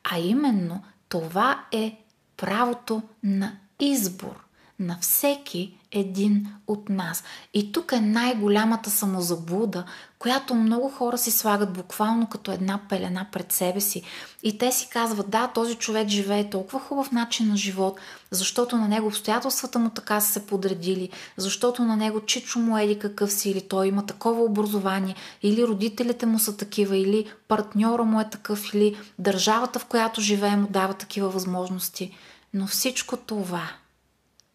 А 0.04 0.18
именно 0.18 0.82
това 1.08 1.64
е 1.72 2.00
правото 2.36 3.02
на 3.22 3.56
избор 3.80 4.45
на 4.78 4.98
всеки 5.00 5.78
един 5.92 6.46
от 6.66 6.88
нас. 6.88 7.24
И 7.54 7.72
тук 7.72 7.92
е 7.92 8.00
най-голямата 8.00 8.90
самозаблуда, 8.90 9.84
която 10.18 10.54
много 10.54 10.88
хора 10.88 11.18
си 11.18 11.30
слагат 11.30 11.72
буквално 11.72 12.26
като 12.26 12.52
една 12.52 12.80
пелена 12.88 13.26
пред 13.32 13.52
себе 13.52 13.80
си. 13.80 14.02
И 14.42 14.58
те 14.58 14.72
си 14.72 14.88
казват, 14.92 15.30
да, 15.30 15.48
този 15.48 15.74
човек 15.74 16.08
живее 16.08 16.50
толкова 16.50 16.80
хубав 16.80 17.12
начин 17.12 17.48
на 17.48 17.56
живот, 17.56 18.00
защото 18.30 18.76
на 18.76 18.88
него 18.88 19.06
обстоятелствата 19.06 19.78
му 19.78 19.90
така 19.90 20.20
са 20.20 20.32
се 20.32 20.46
подредили, 20.46 21.10
защото 21.36 21.84
на 21.84 21.96
него 21.96 22.20
чичо 22.20 22.58
му 22.58 22.78
еди 22.78 22.98
какъв 22.98 23.32
си, 23.32 23.50
или 23.50 23.60
той 23.60 23.88
има 23.88 24.06
такова 24.06 24.42
образование, 24.42 25.14
или 25.42 25.66
родителите 25.66 26.26
му 26.26 26.38
са 26.38 26.56
такива, 26.56 26.96
или 26.96 27.26
партньора 27.48 28.04
му 28.04 28.20
е 28.20 28.30
такъв, 28.30 28.74
или 28.74 28.96
държавата, 29.18 29.78
в 29.78 29.84
която 29.84 30.20
живее 30.20 30.56
му 30.56 30.66
дава 30.70 30.94
такива 30.94 31.28
възможности. 31.28 32.16
Но 32.54 32.66
всичко 32.66 33.16
това 33.16 33.70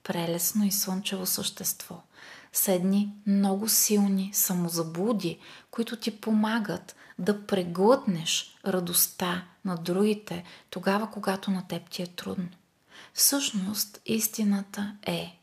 прелесно 0.03 0.65
и 0.65 0.72
слънчево 0.72 1.25
същество 1.25 2.01
са 2.53 2.72
едни 2.72 3.13
много 3.27 3.70
силни 3.70 4.31
самозаблуди, 4.34 5.39
които 5.72 5.96
ти 5.96 6.22
помагат 6.22 6.96
да 7.20 7.46
преглътнеш 7.46 8.58
радостта 8.67 9.43
на 9.65 9.75
другите 9.75 10.43
тогава, 10.70 11.12
когато 11.12 11.51
на 11.51 11.67
теб 11.67 11.89
ти 11.89 12.01
е 12.01 12.08
трудно. 12.08 12.50
Всъщност 13.13 14.01
истината 14.05 14.96
е, 15.05 15.39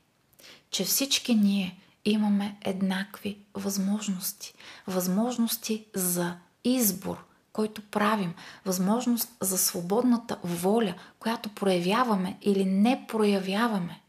че 0.70 0.84
всички 0.84 1.34
ние 1.34 1.80
имаме 2.04 2.56
еднакви 2.60 3.38
възможности. 3.54 4.54
Възможности 4.86 5.84
за 5.94 6.36
избор, 6.64 7.24
който 7.52 7.82
правим, 7.82 8.34
възможност 8.64 9.28
за 9.40 9.58
свободната 9.58 10.38
воля, 10.42 10.94
която 11.18 11.48
проявяваме 11.48 12.38
или 12.42 12.64
не 12.64 13.04
проявяваме. 13.08 14.00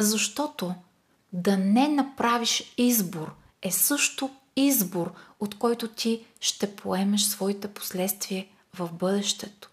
Защото 0.00 0.74
да 1.32 1.56
не 1.56 1.88
направиш 1.88 2.74
избор 2.78 3.34
е 3.62 3.70
също 3.70 4.30
избор, 4.56 5.12
от 5.40 5.58
който 5.58 5.88
ти 5.88 6.24
ще 6.40 6.76
поемеш 6.76 7.22
своите 7.22 7.68
последствия 7.68 8.46
в 8.74 8.92
бъдещето. 8.92 9.70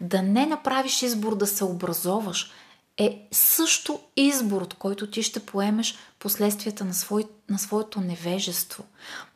Да 0.00 0.22
не 0.22 0.46
направиш 0.46 1.02
избор 1.02 1.36
да 1.36 1.46
се 1.46 1.64
образоваш 1.64 2.52
е 2.96 3.28
също 3.32 4.00
избор, 4.16 4.62
от 4.62 4.74
който 4.74 5.10
ти 5.10 5.22
ще 5.22 5.46
поемеш 5.46 5.98
последствията 6.18 6.84
на, 6.84 6.94
свой, 6.94 7.24
на 7.50 7.58
своето 7.58 8.00
невежество. 8.00 8.84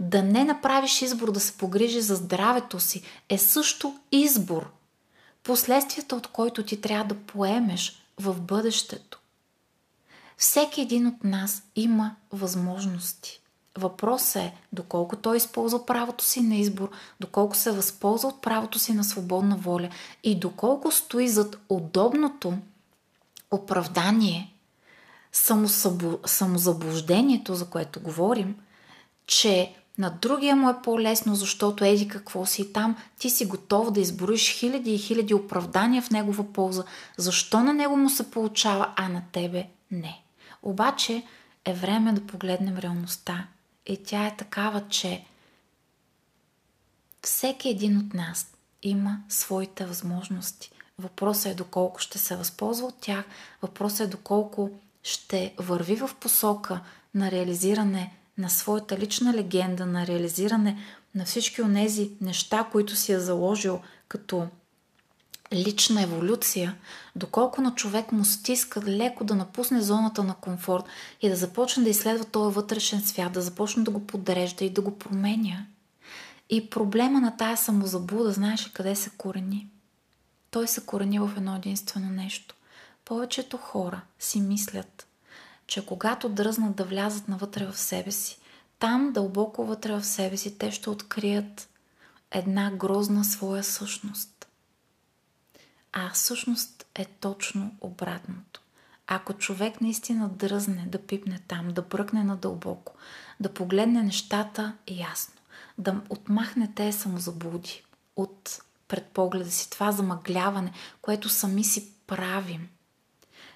Да 0.00 0.22
не 0.22 0.44
направиш 0.44 1.02
избор 1.02 1.32
да 1.32 1.40
се 1.40 1.52
погрижи 1.58 2.00
за 2.00 2.14
здравето 2.16 2.80
си 2.80 3.02
е 3.28 3.38
също 3.38 3.98
избор, 4.12 4.70
последствията 5.42 6.16
от 6.16 6.26
който 6.26 6.64
ти 6.64 6.80
трябва 6.80 7.14
да 7.14 7.20
поемеш 7.20 8.02
в 8.20 8.40
бъдещето. 8.40 9.21
Всеки 10.42 10.80
един 10.80 11.06
от 11.06 11.24
нас 11.24 11.62
има 11.76 12.16
възможности. 12.32 13.40
Въпросът 13.78 14.42
е 14.42 14.54
доколко 14.72 15.16
той 15.16 15.36
използва 15.36 15.86
правото 15.86 16.24
си 16.24 16.40
на 16.40 16.54
избор, 16.54 16.90
доколко 17.20 17.56
се 17.56 17.70
възползва 17.70 18.28
от 18.28 18.42
правото 18.42 18.78
си 18.78 18.92
на 18.92 19.04
свободна 19.04 19.56
воля 19.56 19.88
и 20.24 20.38
доколко 20.38 20.90
стои 20.90 21.28
зад 21.28 21.56
удобното 21.68 22.54
оправдание, 23.50 24.54
самозаблуждението, 26.26 27.54
за 27.54 27.66
което 27.66 28.00
говорим, 28.00 28.56
че 29.26 29.74
на 29.98 30.10
другия 30.10 30.56
му 30.56 30.70
е 30.70 30.82
по-лесно, 30.84 31.34
защото 31.34 31.84
еди 31.84 32.08
какво 32.08 32.46
си 32.46 32.72
там, 32.72 32.96
ти 33.18 33.30
си 33.30 33.46
готов 33.46 33.90
да 33.90 34.00
избориш 34.00 34.58
хиляди 34.58 34.94
и 34.94 34.98
хиляди 34.98 35.34
оправдания 35.34 36.02
в 36.02 36.10
негова 36.10 36.52
полза. 36.52 36.84
Защо 37.16 37.60
на 37.60 37.74
него 37.74 37.96
му 37.96 38.10
се 38.10 38.30
получава, 38.30 38.92
а 38.96 39.08
на 39.08 39.22
тебе 39.32 39.68
не? 39.90 40.22
Обаче 40.62 41.26
е 41.64 41.74
време 41.74 42.12
да 42.12 42.26
погледнем 42.26 42.78
реалността. 42.78 43.46
И 43.86 44.02
тя 44.04 44.26
е 44.26 44.36
такава, 44.36 44.88
че 44.88 45.24
всеки 47.22 47.68
един 47.68 47.98
от 47.98 48.14
нас 48.14 48.52
има 48.82 49.18
своите 49.28 49.84
възможности. 49.84 50.70
Въпросът 50.98 51.52
е 51.52 51.54
доколко 51.54 52.00
ще 52.00 52.18
се 52.18 52.36
възползва 52.36 52.86
от 52.86 53.00
тях, 53.00 53.24
въпросът 53.62 54.00
е 54.00 54.10
доколко 54.10 54.70
ще 55.02 55.54
върви 55.58 55.96
в 55.96 56.10
посока 56.20 56.80
на 57.14 57.30
реализиране 57.30 58.16
на 58.38 58.50
своята 58.50 58.98
лична 58.98 59.34
легенда, 59.34 59.86
на 59.86 60.06
реализиране 60.06 60.78
на 61.14 61.24
всички 61.24 61.62
от 61.62 61.74
тези 61.74 62.10
неща, 62.20 62.68
които 62.72 62.96
си 62.96 63.12
е 63.12 63.20
заложил 63.20 63.80
като 64.08 64.46
лична 65.52 66.02
еволюция, 66.02 66.76
доколко 67.16 67.60
на 67.60 67.74
човек 67.74 68.12
му 68.12 68.24
стиска 68.24 68.82
леко 68.82 69.24
да 69.24 69.34
напусне 69.34 69.80
зоната 69.80 70.22
на 70.22 70.34
комфорт 70.34 70.84
и 71.20 71.28
да 71.28 71.36
започне 71.36 71.82
да 71.82 71.90
изследва 71.90 72.24
този 72.24 72.54
вътрешен 72.54 73.00
свят, 73.00 73.32
да 73.32 73.42
започне 73.42 73.82
да 73.82 73.90
го 73.90 74.06
подрежда 74.06 74.64
и 74.64 74.70
да 74.70 74.80
го 74.80 74.98
променя. 74.98 75.66
И 76.50 76.70
проблема 76.70 77.20
на 77.20 77.36
тая 77.36 77.56
самозаблуда, 77.56 78.32
знаеш 78.32 78.70
къде 78.74 78.96
се 78.96 79.10
корени? 79.10 79.68
Той 80.50 80.68
се 80.68 80.86
корени 80.86 81.18
в 81.18 81.30
едно 81.36 81.56
единствено 81.56 82.10
нещо. 82.10 82.54
Повечето 83.04 83.56
хора 83.56 84.00
си 84.18 84.40
мислят, 84.40 85.06
че 85.66 85.86
когато 85.86 86.28
дръзнат 86.28 86.76
да 86.76 86.84
влязат 86.84 87.28
навътре 87.28 87.66
в 87.66 87.78
себе 87.78 88.10
си, 88.10 88.38
там 88.78 89.12
дълбоко 89.12 89.64
вътре 89.64 89.92
в 89.92 90.04
себе 90.04 90.36
си 90.36 90.58
те 90.58 90.70
ще 90.70 90.90
открият 90.90 91.68
една 92.30 92.70
грозна 92.70 93.24
своя 93.24 93.64
същност 93.64 94.31
а 95.92 96.10
всъщност 96.10 96.86
е 96.94 97.04
точно 97.04 97.74
обратното. 97.80 98.60
Ако 99.06 99.32
човек 99.32 99.80
наистина 99.80 100.28
дръзне 100.28 100.86
да 100.88 101.06
пипне 101.06 101.40
там, 101.48 101.68
да 101.68 101.82
бръкне 101.82 102.24
надълбоко, 102.24 102.94
да 103.40 103.54
погледне 103.54 104.02
нещата 104.02 104.76
ясно, 104.88 105.34
да 105.78 106.00
отмахне 106.08 106.72
те 106.74 106.92
самозаблуди 106.92 107.84
от 108.16 108.62
предпогледа 108.88 109.50
си, 109.50 109.70
това 109.70 109.92
замъгляване, 109.92 110.72
което 111.02 111.28
сами 111.28 111.64
си 111.64 111.92
правим, 112.06 112.68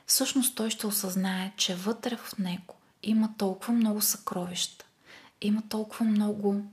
всъщност 0.07 0.57
той 0.57 0.71
ще 0.71 0.87
осъзнае, 0.87 1.53
че 1.57 1.75
вътре 1.75 2.17
в 2.17 2.39
него 2.39 2.75
има 3.03 3.35
толкова 3.39 3.73
много 3.73 4.01
съкровища, 4.01 4.85
има 5.41 5.63
толкова 5.69 6.05
много 6.05 6.65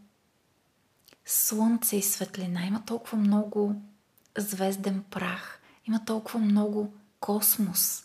слънце 1.26 1.96
и 1.96 2.02
светлина, 2.02 2.66
има 2.66 2.86
толкова 2.86 3.18
много 3.18 3.82
звезден 4.38 5.04
прах, 5.12 5.60
има 5.88 6.06
толкова 6.06 6.40
много 6.40 6.94
космос, 7.20 8.04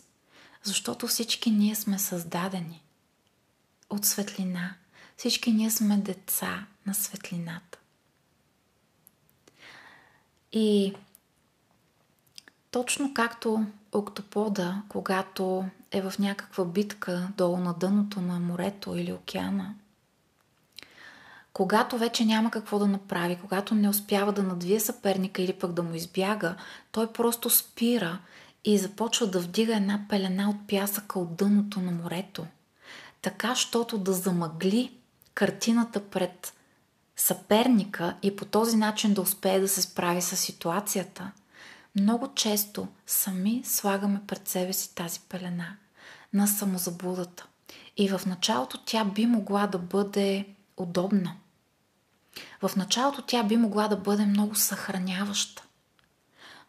защото 0.63 1.07
всички 1.07 1.51
ние 1.51 1.75
сме 1.75 1.99
създадени 1.99 2.83
от 3.89 4.05
светлина. 4.05 4.75
Всички 5.17 5.51
ние 5.51 5.71
сме 5.71 5.97
деца 5.97 6.65
на 6.85 6.93
светлината. 6.93 7.79
И 10.51 10.93
точно 12.71 13.13
както 13.13 13.65
октопода, 13.91 14.81
когато 14.89 15.65
е 15.91 16.01
в 16.01 16.19
някаква 16.19 16.65
битка 16.65 17.31
долу 17.37 17.57
на 17.57 17.73
дъното 17.73 18.21
на 18.21 18.39
морето 18.39 18.95
или 18.95 19.13
океана, 19.13 19.75
когато 21.59 21.97
вече 21.97 22.25
няма 22.25 22.51
какво 22.51 22.79
да 22.79 22.87
направи, 22.87 23.37
когато 23.41 23.75
не 23.75 23.89
успява 23.89 24.33
да 24.33 24.43
надвие 24.43 24.79
съперника 24.79 25.41
или 25.41 25.53
пък 25.53 25.73
да 25.73 25.83
му 25.83 25.95
избяга, 25.95 26.55
той 26.91 27.13
просто 27.13 27.49
спира 27.49 28.19
и 28.65 28.77
започва 28.77 29.27
да 29.27 29.39
вдига 29.39 29.75
една 29.75 30.05
пелена 30.09 30.49
от 30.49 30.67
пясъка 30.67 31.19
от 31.19 31.35
дъното 31.35 31.79
на 31.79 31.91
морето. 31.91 32.45
Така, 33.21 33.55
щото 33.55 33.97
да 33.97 34.13
замъгли 34.13 34.91
картината 35.33 36.05
пред 36.09 36.53
съперника 37.15 38.15
и 38.21 38.35
по 38.35 38.45
този 38.45 38.77
начин 38.77 39.13
да 39.13 39.21
успее 39.21 39.59
да 39.59 39.67
се 39.67 39.81
справи 39.81 40.21
с 40.21 40.37
ситуацията, 40.37 41.31
много 41.95 42.33
често 42.35 42.87
сами 43.07 43.61
слагаме 43.65 44.21
пред 44.27 44.47
себе 44.47 44.73
си 44.73 44.95
тази 44.95 45.19
пелена 45.29 45.75
на 46.33 46.47
самозаблудата. 46.47 47.47
И 47.97 48.09
в 48.09 48.21
началото 48.25 48.77
тя 48.85 49.05
би 49.05 49.25
могла 49.25 49.67
да 49.67 49.77
бъде 49.77 50.45
удобна. 50.77 51.35
В 52.61 52.75
началото 52.75 53.21
тя 53.21 53.43
би 53.43 53.57
могла 53.57 53.87
да 53.87 53.95
бъде 53.97 54.25
много 54.25 54.55
съхраняваща. 54.55 55.63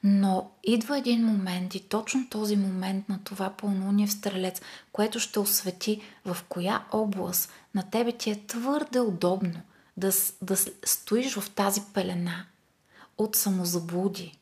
Но 0.04 0.50
идва 0.64 0.98
един 0.98 1.24
момент 1.24 1.74
и 1.74 1.88
точно 1.88 2.28
този 2.30 2.56
момент 2.56 3.08
на 3.08 3.18
това 3.24 3.50
пълнолуние 3.50 4.06
в 4.06 4.12
Стрелец, 4.12 4.60
което 4.92 5.20
ще 5.20 5.38
освети 5.40 6.02
в 6.24 6.36
коя 6.48 6.84
област 6.92 7.52
на 7.74 7.90
тебе 7.90 8.12
ти 8.12 8.30
е 8.30 8.46
твърде 8.46 9.00
удобно 9.00 9.60
да, 9.96 10.10
да 10.42 10.56
стоиш 10.84 11.34
в 11.34 11.50
тази 11.50 11.82
пелена 11.94 12.44
от 13.18 13.36
самозаблуди. 13.36 14.39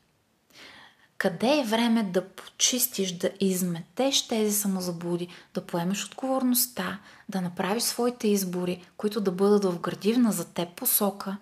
Къде 1.19 1.59
е 1.59 1.65
време 1.65 2.03
да 2.03 2.29
почистиш, 2.29 3.11
да 3.11 3.31
изметеш 3.39 4.27
тези 4.27 4.55
самозаблуди, 4.55 5.27
да 5.53 5.65
поемеш 5.65 6.05
отговорността, 6.05 6.99
да 7.29 7.41
направиш 7.41 7.83
своите 7.83 8.27
избори, 8.27 8.85
които 8.97 9.21
да 9.21 9.31
бъдат 9.31 9.65
в 9.65 9.79
градивна 9.79 10.31
за 10.31 10.45
теб 10.45 10.75
посока 10.75 11.37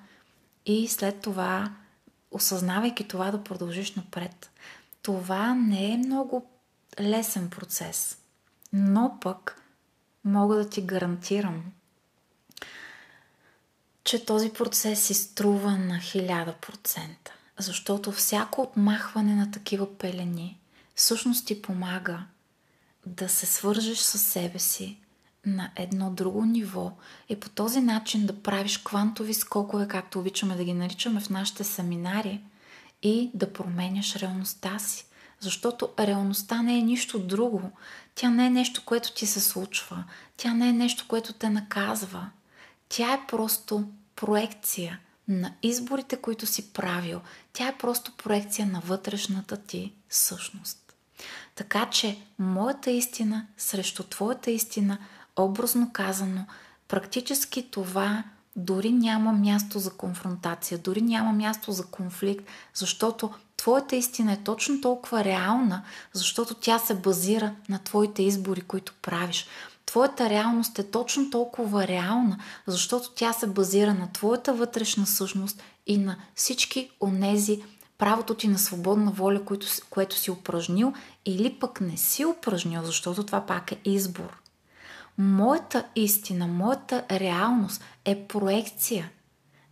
и 0.65 0.87
след 0.87 1.21
това, 1.21 1.71
осъзнавайки 2.31 3.07
това, 3.07 3.31
да 3.31 3.43
продължиш 3.43 3.95
напред. 3.95 4.51
Това 5.01 5.55
не 5.55 5.93
е 5.93 5.97
много 5.97 6.49
лесен 6.99 7.49
процес, 7.49 8.17
но 8.73 9.17
пък 9.21 9.61
мога 10.23 10.55
да 10.55 10.69
ти 10.69 10.81
гарантирам, 10.81 11.63
че 14.03 14.25
този 14.25 14.49
процес 14.49 15.03
си 15.03 15.13
струва 15.13 15.71
на 15.77 15.95
1000%. 15.95 17.07
Защото 17.59 18.11
всяко 18.11 18.61
отмахване 18.61 19.35
на 19.35 19.51
такива 19.51 19.97
пелени 19.97 20.59
всъщност 20.95 21.47
ти 21.47 21.61
помага 21.61 22.23
да 23.05 23.29
се 23.29 23.45
свържеш 23.45 23.97
с 23.97 24.17
себе 24.17 24.59
си 24.59 24.97
на 25.45 25.71
едно 25.75 26.11
друго 26.11 26.45
ниво 26.45 26.91
и 27.29 27.39
по 27.39 27.49
този 27.49 27.81
начин 27.81 28.25
да 28.25 28.41
правиш 28.41 28.77
квантови 28.77 29.33
скокове, 29.33 29.87
както 29.87 30.19
обичаме 30.19 30.55
да 30.55 30.63
ги 30.63 30.73
наричаме 30.73 31.19
в 31.19 31.29
нашите 31.29 31.63
семинари, 31.63 32.41
и 33.01 33.31
да 33.33 33.53
променяш 33.53 34.15
реалността 34.15 34.79
си. 34.79 35.05
Защото 35.39 35.89
реалността 35.99 36.61
не 36.61 36.77
е 36.77 36.81
нищо 36.81 37.19
друго. 37.19 37.71
Тя 38.15 38.29
не 38.29 38.45
е 38.45 38.49
нещо, 38.49 38.81
което 38.85 39.13
ти 39.13 39.25
се 39.25 39.41
случва. 39.41 40.03
Тя 40.37 40.53
не 40.53 40.69
е 40.69 40.73
нещо, 40.73 41.05
което 41.07 41.33
те 41.33 41.49
наказва. 41.49 42.29
Тя 42.89 43.13
е 43.13 43.27
просто 43.27 43.83
проекция 44.15 44.99
на 45.27 45.53
изборите, 45.63 46.17
които 46.17 46.45
си 46.45 46.73
правил. 46.73 47.21
Тя 47.53 47.67
е 47.67 47.77
просто 47.77 48.11
проекция 48.17 48.67
на 48.67 48.79
вътрешната 48.79 49.57
ти 49.57 49.93
същност. 50.09 50.93
Така 51.55 51.89
че 51.89 52.17
моята 52.39 52.91
истина 52.91 53.47
срещу 53.57 54.03
твоята 54.03 54.51
истина, 54.51 54.97
образно 55.35 55.89
казано, 55.93 56.45
практически 56.87 57.71
това 57.71 58.23
дори 58.55 58.91
няма 58.91 59.31
място 59.31 59.79
за 59.79 59.91
конфронтация, 59.91 60.77
дори 60.77 61.01
няма 61.01 61.33
място 61.33 61.71
за 61.71 61.85
конфликт, 61.85 62.45
защото 62.73 63.33
твоята 63.57 63.95
истина 63.95 64.33
е 64.33 64.43
точно 64.43 64.81
толкова 64.81 65.23
реална, 65.23 65.83
защото 66.13 66.53
тя 66.53 66.79
се 66.79 66.95
базира 66.95 67.55
на 67.69 67.79
твоите 67.79 68.23
избори, 68.23 68.61
които 68.61 68.93
правиш. 69.01 69.47
Твоята 69.87 70.29
реалност 70.29 70.79
е 70.79 70.91
точно 70.91 71.29
толкова 71.29 71.87
реална, 71.87 72.37
защото 72.65 73.11
тя 73.15 73.33
се 73.33 73.47
базира 73.47 73.93
на 73.93 74.11
твоята 74.11 74.53
вътрешна 74.53 75.05
същност 75.05 75.63
и 75.85 75.97
на 75.97 76.17
всички 76.35 76.91
онези 77.01 77.61
правото 77.97 78.33
ти 78.33 78.47
на 78.47 78.59
свободна 78.59 79.11
воля, 79.11 79.45
което, 79.45 79.67
което 79.89 80.15
си 80.15 80.31
упражнил 80.31 80.93
или 81.25 81.53
пък 81.59 81.81
не 81.81 81.97
си 81.97 82.25
упражнил, 82.25 82.83
защото 82.83 83.23
това 83.23 83.45
пак 83.45 83.71
е 83.71 83.79
избор. 83.85 84.37
Моята 85.17 85.85
истина, 85.95 86.47
моята 86.47 87.03
реалност 87.11 87.83
е 88.05 88.27
проекция 88.27 89.09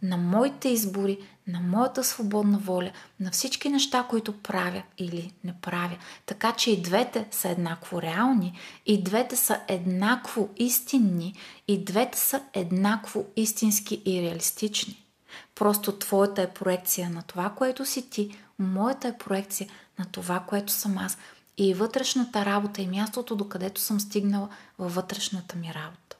на 0.01 0.17
моите 0.17 0.69
избори, 0.69 1.17
на 1.47 1.59
моята 1.59 2.03
свободна 2.03 2.57
воля, 2.57 2.91
на 3.19 3.31
всички 3.31 3.69
неща, 3.69 4.05
които 4.09 4.41
правя 4.41 4.83
или 4.97 5.33
не 5.43 5.53
правя. 5.61 5.97
Така 6.25 6.51
че 6.51 6.71
и 6.71 6.81
двете 6.81 7.27
са 7.31 7.49
еднакво 7.49 8.01
реални, 8.01 8.59
и 8.85 9.03
двете 9.03 9.35
са 9.35 9.61
еднакво 9.67 10.49
истинни, 10.57 11.35
и 11.67 11.83
двете 11.83 12.19
са 12.19 12.41
еднакво 12.53 13.25
истински 13.35 14.01
и 14.05 14.21
реалистични. 14.21 15.05
Просто 15.55 15.91
твоята 15.91 16.41
е 16.41 16.53
проекция 16.53 17.09
на 17.09 17.21
това, 17.21 17.49
което 17.49 17.85
си 17.85 18.09
ти, 18.09 18.37
моята 18.59 19.07
е 19.07 19.17
проекция 19.17 19.69
на 19.99 20.05
това, 20.05 20.39
което 20.39 20.71
съм 20.71 20.97
аз. 20.97 21.17
И 21.57 21.73
вътрешната 21.73 22.45
работа 22.45 22.81
и 22.81 22.87
мястото, 22.87 23.35
докъдето 23.35 23.81
съм 23.81 23.99
стигнала 23.99 24.49
във 24.77 24.95
вътрешната 24.95 25.55
ми 25.55 25.73
работа. 25.73 26.17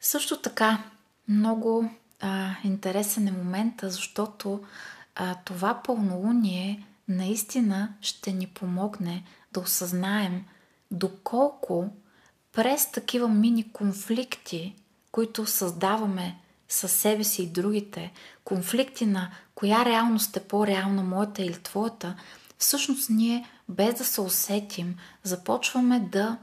Също 0.00 0.40
така, 0.40 0.82
много 1.28 1.90
а, 2.20 2.54
интересен 2.64 3.28
е 3.28 3.32
момента, 3.32 3.90
защото 3.90 4.64
а, 5.14 5.34
това 5.44 5.82
пълнолуние 5.82 6.86
наистина 7.08 7.94
ще 8.00 8.32
ни 8.32 8.46
помогне 8.46 9.24
да 9.52 9.60
осъзнаем 9.60 10.44
доколко 10.90 11.90
през 12.52 12.90
такива 12.90 13.28
мини 13.28 13.72
конфликти, 13.72 14.74
които 15.12 15.46
създаваме 15.46 16.38
със 16.68 16.92
себе 16.92 17.24
си 17.24 17.42
и 17.42 17.46
другите, 17.46 18.12
конфликти 18.44 19.06
на 19.06 19.30
коя 19.54 19.84
реалност 19.84 20.36
е 20.36 20.40
по-реална, 20.40 21.02
моята 21.02 21.42
или 21.42 21.62
твоята, 21.62 22.16
всъщност 22.58 23.10
ние, 23.10 23.48
без 23.68 23.94
да 23.94 24.04
се 24.04 24.20
усетим, 24.20 24.96
започваме 25.22 26.00
да 26.00 26.38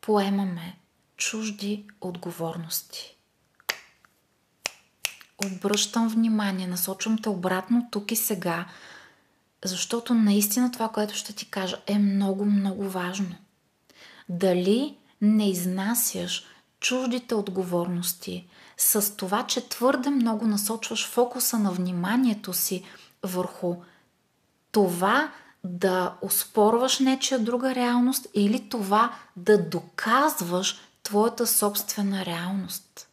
поемаме 0.00 0.78
чужди 1.16 1.86
отговорности 2.00 3.15
обръщам 5.44 6.08
внимание, 6.08 6.66
насочвам 6.66 7.18
те 7.18 7.28
обратно 7.28 7.88
тук 7.90 8.12
и 8.12 8.16
сега, 8.16 8.66
защото 9.64 10.14
наистина 10.14 10.72
това, 10.72 10.88
което 10.88 11.14
ще 11.14 11.32
ти 11.32 11.50
кажа, 11.50 11.76
е 11.86 11.98
много, 11.98 12.44
много 12.44 12.88
важно. 12.88 13.34
Дали 14.28 14.96
не 15.22 15.50
изнасяш 15.50 16.44
чуждите 16.80 17.34
отговорности 17.34 18.48
с 18.76 19.16
това, 19.16 19.46
че 19.46 19.68
твърде 19.68 20.10
много 20.10 20.46
насочваш 20.46 21.08
фокуса 21.08 21.58
на 21.58 21.72
вниманието 21.72 22.52
си 22.52 22.84
върху 23.22 23.76
това 24.72 25.32
да 25.64 26.16
оспорваш 26.22 26.98
нечия 26.98 27.38
друга 27.38 27.74
реалност 27.74 28.26
или 28.34 28.68
това 28.68 29.12
да 29.36 29.68
доказваш 29.68 30.80
твоята 31.02 31.46
собствена 31.46 32.26
реалност. 32.26 33.05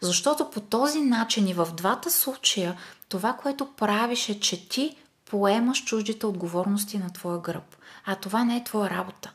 Защото 0.00 0.50
по 0.50 0.60
този 0.60 1.00
начин 1.00 1.48
и 1.48 1.54
в 1.54 1.68
двата 1.76 2.10
случая 2.10 2.76
това, 3.08 3.32
което 3.32 3.66
правиш 3.66 4.28
е, 4.28 4.40
че 4.40 4.68
ти 4.68 4.96
поемаш 5.30 5.84
чуждите 5.84 6.26
отговорности 6.26 6.98
на 6.98 7.12
твоя 7.12 7.38
гръб. 7.38 7.76
А 8.04 8.14
това 8.14 8.44
не 8.44 8.56
е 8.56 8.64
твоя 8.64 8.90
работа. 8.90 9.32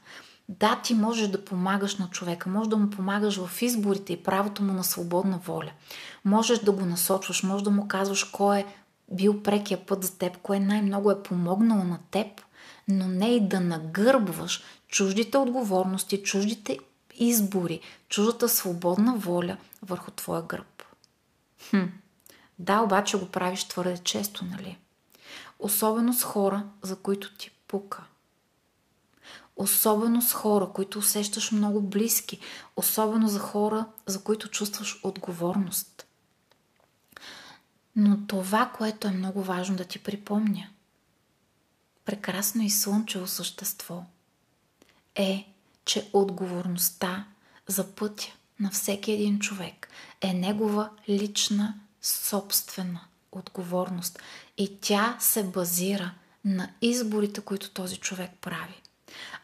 Да, 0.50 0.80
ти 0.84 0.94
можеш 0.94 1.28
да 1.28 1.46
помагаш 1.46 1.96
на 1.96 2.10
човека, 2.10 2.50
можеш 2.50 2.70
да 2.70 2.78
му 2.78 2.90
помагаш 2.90 3.38
в 3.38 3.62
изборите 3.62 4.14
и 4.14 4.24
правото 4.24 4.64
му 4.64 4.74
на 4.74 4.84
свободна 4.84 5.38
воля. 5.38 5.72
Можеш 6.26 6.60
да 6.60 6.72
го 6.72 6.86
насочваш, 6.86 7.44
можеш 7.44 7.64
да 7.64 7.72
му 7.72 7.88
казваш 7.88 8.24
кой 8.24 8.60
е 8.60 8.66
бил 9.12 9.44
прекия 9.44 9.86
път 9.86 10.04
за 10.04 10.18
теб, 10.18 10.38
кое 10.38 10.60
най-много 10.60 11.12
е 11.12 11.24
помогнало 11.24 11.84
на 11.84 12.00
теб, 12.12 12.28
но 12.88 13.08
не 13.08 13.36
и 13.36 13.48
да 13.48 13.60
нагърбваш 13.60 14.64
чуждите 14.88 15.38
отговорности, 15.38 16.24
чуждите 16.24 16.78
избори, 17.16 17.82
чуждата 18.10 18.50
свободна 18.50 19.16
воля 19.18 19.58
върху 19.82 20.12
твоя 20.12 20.42
гръб. 20.42 20.84
Хм. 21.70 21.86
Да, 22.60 22.80
обаче 22.80 23.18
го 23.18 23.30
правиш 23.30 23.64
твърде 23.64 23.98
често, 23.98 24.46
нали? 24.46 24.78
Особено 25.60 26.14
с 26.14 26.24
хора, 26.24 26.64
за 26.82 26.96
които 26.96 27.38
ти 27.38 27.52
пука. 27.68 28.04
Особено 29.56 30.22
с 30.22 30.34
хора, 30.34 30.70
които 30.74 31.00
усещаш 31.00 31.52
много 31.52 31.82
близки. 31.82 32.40
Особено 32.76 33.28
за 33.28 33.40
хора, 33.40 33.86
за 34.06 34.24
които 34.24 34.50
чувстваш 34.50 35.00
отговорност. 35.04 36.08
Но 37.96 38.28
това, 38.28 38.72
което 38.78 39.08
е 39.08 39.12
много 39.12 39.44
важно 39.44 39.76
да 39.76 39.86
ти 39.86 40.00
припомня, 40.00 40.70
прекрасно 42.06 42.64
и 42.64 42.70
слънчево 42.70 43.28
същество, 43.28 44.04
е, 45.16 45.51
че 45.92 46.10
отговорността 46.14 47.26
за 47.68 47.88
пътя 47.88 48.28
на 48.60 48.70
всеки 48.70 49.12
един 49.12 49.40
човек 49.40 49.90
е 50.22 50.34
негова 50.34 50.90
лична, 51.10 51.74
собствена 52.02 53.00
отговорност. 53.32 54.20
И 54.58 54.78
тя 54.82 55.18
се 55.20 55.44
базира 55.44 56.12
на 56.46 56.70
изборите, 56.82 57.42
които 57.42 57.70
този 57.70 57.98
човек 57.98 58.32
прави. 58.42 58.82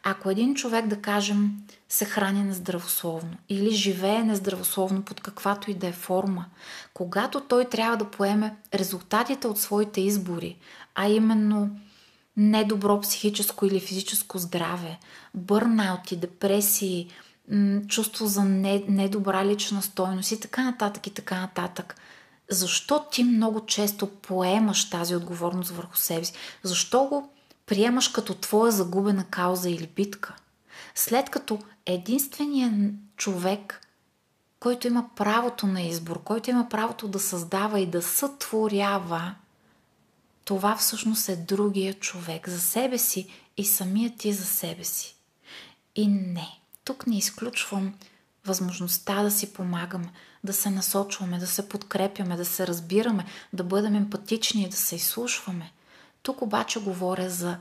Ако 0.02 0.30
един 0.30 0.54
човек, 0.54 0.86
да 0.86 1.02
кажем, 1.02 1.50
се 1.88 2.04
храни 2.04 2.44
нездравословно 2.44 3.36
или 3.48 3.70
живее 3.70 4.22
нездравословно 4.22 5.02
под 5.02 5.20
каквато 5.20 5.70
и 5.70 5.74
да 5.74 5.86
е 5.86 5.92
форма, 5.92 6.44
когато 6.94 7.40
той 7.40 7.64
трябва 7.64 7.96
да 7.96 8.10
поеме 8.10 8.56
резултатите 8.74 9.46
от 9.46 9.58
своите 9.58 10.00
избори, 10.00 10.56
а 10.94 11.08
именно 11.08 11.80
недобро 12.38 13.00
психическо 13.00 13.66
или 13.66 13.80
физическо 13.80 14.38
здраве, 14.38 14.98
бърнаути, 15.34 16.16
депресии, 16.16 17.10
чувство 17.88 18.26
за 18.26 18.44
недобра 18.44 19.44
лична 19.44 19.82
стойност 19.82 20.32
и 20.32 20.40
така 20.40 20.64
нататък 20.64 21.06
и 21.06 21.10
така 21.10 21.40
нататък. 21.40 21.96
Защо 22.50 23.04
ти 23.12 23.24
много 23.24 23.66
често 23.66 24.06
поемаш 24.06 24.90
тази 24.90 25.16
отговорност 25.16 25.70
върху 25.70 25.96
себе 25.96 26.24
си? 26.24 26.32
Защо 26.62 27.04
го 27.04 27.30
приемаш 27.66 28.08
като 28.08 28.34
твоя 28.34 28.72
загубена 28.72 29.24
кауза 29.24 29.70
или 29.70 29.86
битка? 29.96 30.34
След 30.94 31.30
като 31.30 31.58
единственият 31.86 32.94
човек, 33.16 33.80
който 34.60 34.86
има 34.86 35.04
правото 35.16 35.66
на 35.66 35.82
избор, 35.82 36.22
който 36.22 36.50
има 36.50 36.68
правото 36.68 37.08
да 37.08 37.18
създава 37.18 37.80
и 37.80 37.86
да 37.86 38.02
сътворява, 38.02 39.34
това 40.48 40.76
всъщност 40.76 41.28
е 41.28 41.36
другия 41.36 41.94
човек 41.94 42.48
за 42.48 42.60
себе 42.60 42.98
си 42.98 43.28
и 43.56 43.64
самият 43.64 44.16
ти 44.18 44.32
за 44.32 44.44
себе 44.44 44.84
си. 44.84 45.16
И 45.94 46.06
не, 46.06 46.48
тук 46.84 47.06
не 47.06 47.18
изключвам 47.18 47.94
възможността 48.46 49.22
да 49.22 49.30
си 49.30 49.52
помагаме, 49.52 50.12
да 50.44 50.52
се 50.52 50.70
насочваме, 50.70 51.38
да 51.38 51.46
се 51.46 51.68
подкрепяме, 51.68 52.36
да 52.36 52.44
се 52.44 52.66
разбираме, 52.66 53.24
да 53.52 53.64
бъдем 53.64 53.94
емпатични 53.94 54.68
да 54.68 54.76
се 54.76 54.96
изслушваме. 54.96 55.72
Тук 56.22 56.42
обаче 56.42 56.80
говоря 56.80 57.30
за 57.30 57.58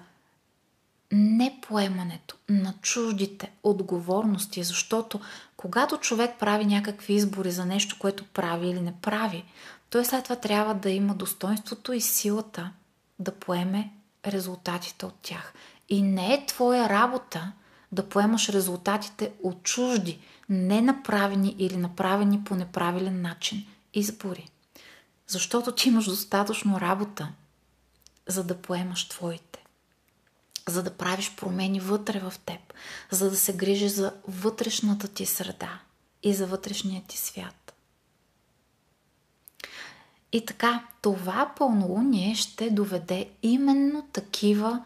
непоемането 1.11 2.35
на 2.49 2.73
чуждите 2.81 3.51
отговорности, 3.63 4.63
защото 4.63 5.19
когато 5.57 5.97
човек 5.97 6.31
прави 6.39 6.65
някакви 6.65 7.13
избори 7.13 7.51
за 7.51 7.65
нещо, 7.65 7.95
което 7.99 8.25
прави 8.25 8.67
или 8.67 8.81
не 8.81 8.93
прави, 9.01 9.45
той 9.89 10.05
след 10.05 10.23
това 10.23 10.35
трябва 10.35 10.73
да 10.73 10.89
има 10.89 11.15
достоинството 11.15 11.93
и 11.93 12.01
силата 12.01 12.71
да 13.19 13.31
поеме 13.31 13.91
резултатите 14.25 15.05
от 15.05 15.15
тях. 15.21 15.53
И 15.89 16.01
не 16.01 16.33
е 16.33 16.45
твоя 16.45 16.89
работа 16.89 17.51
да 17.91 18.09
поемаш 18.09 18.49
резултатите 18.49 19.31
от 19.43 19.63
чужди, 19.63 20.19
ненаправени 20.49 21.55
или 21.59 21.77
направени 21.77 22.43
по 22.43 22.55
неправилен 22.55 23.21
начин 23.21 23.65
избори. 23.93 24.49
Защото 25.27 25.71
ти 25.71 25.89
имаш 25.89 26.05
достатъчно 26.05 26.81
работа, 26.81 27.31
за 28.27 28.43
да 28.43 28.61
поемаш 28.61 29.09
твоите. 29.09 29.63
За 30.67 30.83
да 30.83 30.97
правиш 30.97 31.35
промени 31.35 31.79
вътре 31.79 32.19
в 32.19 32.33
теб. 32.45 32.73
За 33.11 33.29
да 33.29 33.37
се 33.37 33.53
грижиш 33.53 33.91
за 33.91 34.13
вътрешната 34.27 35.07
ти 35.07 35.25
среда 35.25 35.79
и 36.23 36.33
за 36.33 36.47
вътрешния 36.47 37.03
ти 37.07 37.17
свят. 37.17 37.73
И 40.31 40.45
така, 40.45 40.83
това 41.01 41.51
пълнолуние 41.57 42.35
ще 42.35 42.69
доведе 42.69 43.29
именно 43.43 44.07
такива 44.13 44.83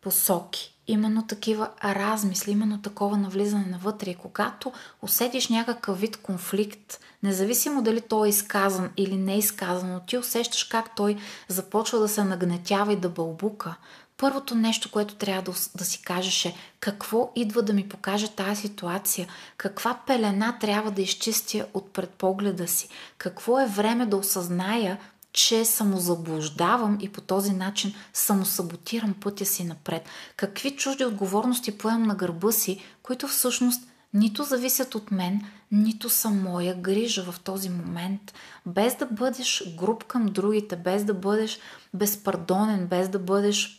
посоки, 0.00 0.74
именно 0.86 1.26
такива 1.26 1.70
размисли, 1.84 2.50
именно 2.50 2.82
такова 2.82 3.16
навлизане 3.16 3.66
навътре. 3.66 4.10
И 4.10 4.16
когато 4.16 4.72
усетиш 5.02 5.48
някакъв 5.48 6.00
вид 6.00 6.16
конфликт, 6.16 7.00
независимо 7.22 7.82
дали 7.82 8.00
той 8.00 8.26
е 8.26 8.30
изказан 8.30 8.90
или 8.96 9.16
не 9.16 9.34
е 9.34 9.38
изказан, 9.38 10.00
ти 10.06 10.18
усещаш 10.18 10.64
как 10.64 10.94
той 10.96 11.16
започва 11.48 11.98
да 11.98 12.08
се 12.08 12.24
нагнетява 12.24 12.92
и 12.92 12.96
да 12.96 13.08
бълбука, 13.08 13.74
първото 14.18 14.54
нещо, 14.54 14.90
което 14.90 15.14
трябва 15.14 15.42
да, 15.42 15.52
да 15.76 15.84
си 15.84 16.02
кажеш 16.02 16.44
е 16.44 16.54
какво 16.80 17.32
идва 17.36 17.62
да 17.62 17.72
ми 17.72 17.88
покаже 17.88 18.28
тази 18.28 18.60
ситуация, 18.60 19.28
каква 19.56 20.00
пелена 20.06 20.58
трябва 20.60 20.90
да 20.90 21.02
изчистя 21.02 21.66
от 21.74 21.92
предпогледа 21.92 22.68
си, 22.68 22.88
какво 23.18 23.60
е 23.60 23.66
време 23.66 24.06
да 24.06 24.16
осъзная, 24.16 24.98
че 25.32 25.64
самозаблуждавам 25.64 26.98
и 27.00 27.08
по 27.08 27.20
този 27.20 27.52
начин 27.52 27.94
самосаботирам 28.12 29.14
пътя 29.14 29.46
си 29.46 29.64
напред. 29.64 30.08
Какви 30.36 30.76
чужди 30.76 31.04
отговорности 31.04 31.78
поемам 31.78 32.02
на 32.02 32.14
гърба 32.14 32.52
си, 32.52 32.82
които 33.02 33.28
всъщност 33.28 33.88
нито 34.14 34.44
зависят 34.44 34.94
от 34.94 35.10
мен, 35.10 35.40
нито 35.72 36.10
са 36.10 36.30
моя 36.30 36.74
грижа 36.74 37.32
в 37.32 37.40
този 37.40 37.68
момент. 37.68 38.34
Без 38.66 38.96
да 38.96 39.06
бъдеш 39.06 39.64
груб 39.76 40.04
към 40.04 40.26
другите, 40.26 40.76
без 40.76 41.04
да 41.04 41.14
бъдеш 41.14 41.58
безпардонен, 41.94 42.86
без 42.86 43.08
да 43.08 43.18
бъдеш 43.18 43.78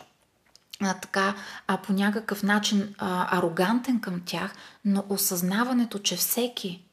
а, 0.82 0.94
така, 0.94 1.36
а 1.68 1.78
по 1.78 1.94
някакъв 1.94 2.44
начин 2.44 2.96
а, 2.98 3.38
арогантен 3.38 4.00
към 4.00 4.22
тях, 4.26 4.54
но 4.86 5.04
осъзнаването, 5.10 6.00
че 6.00 6.16
всеки 6.16 6.84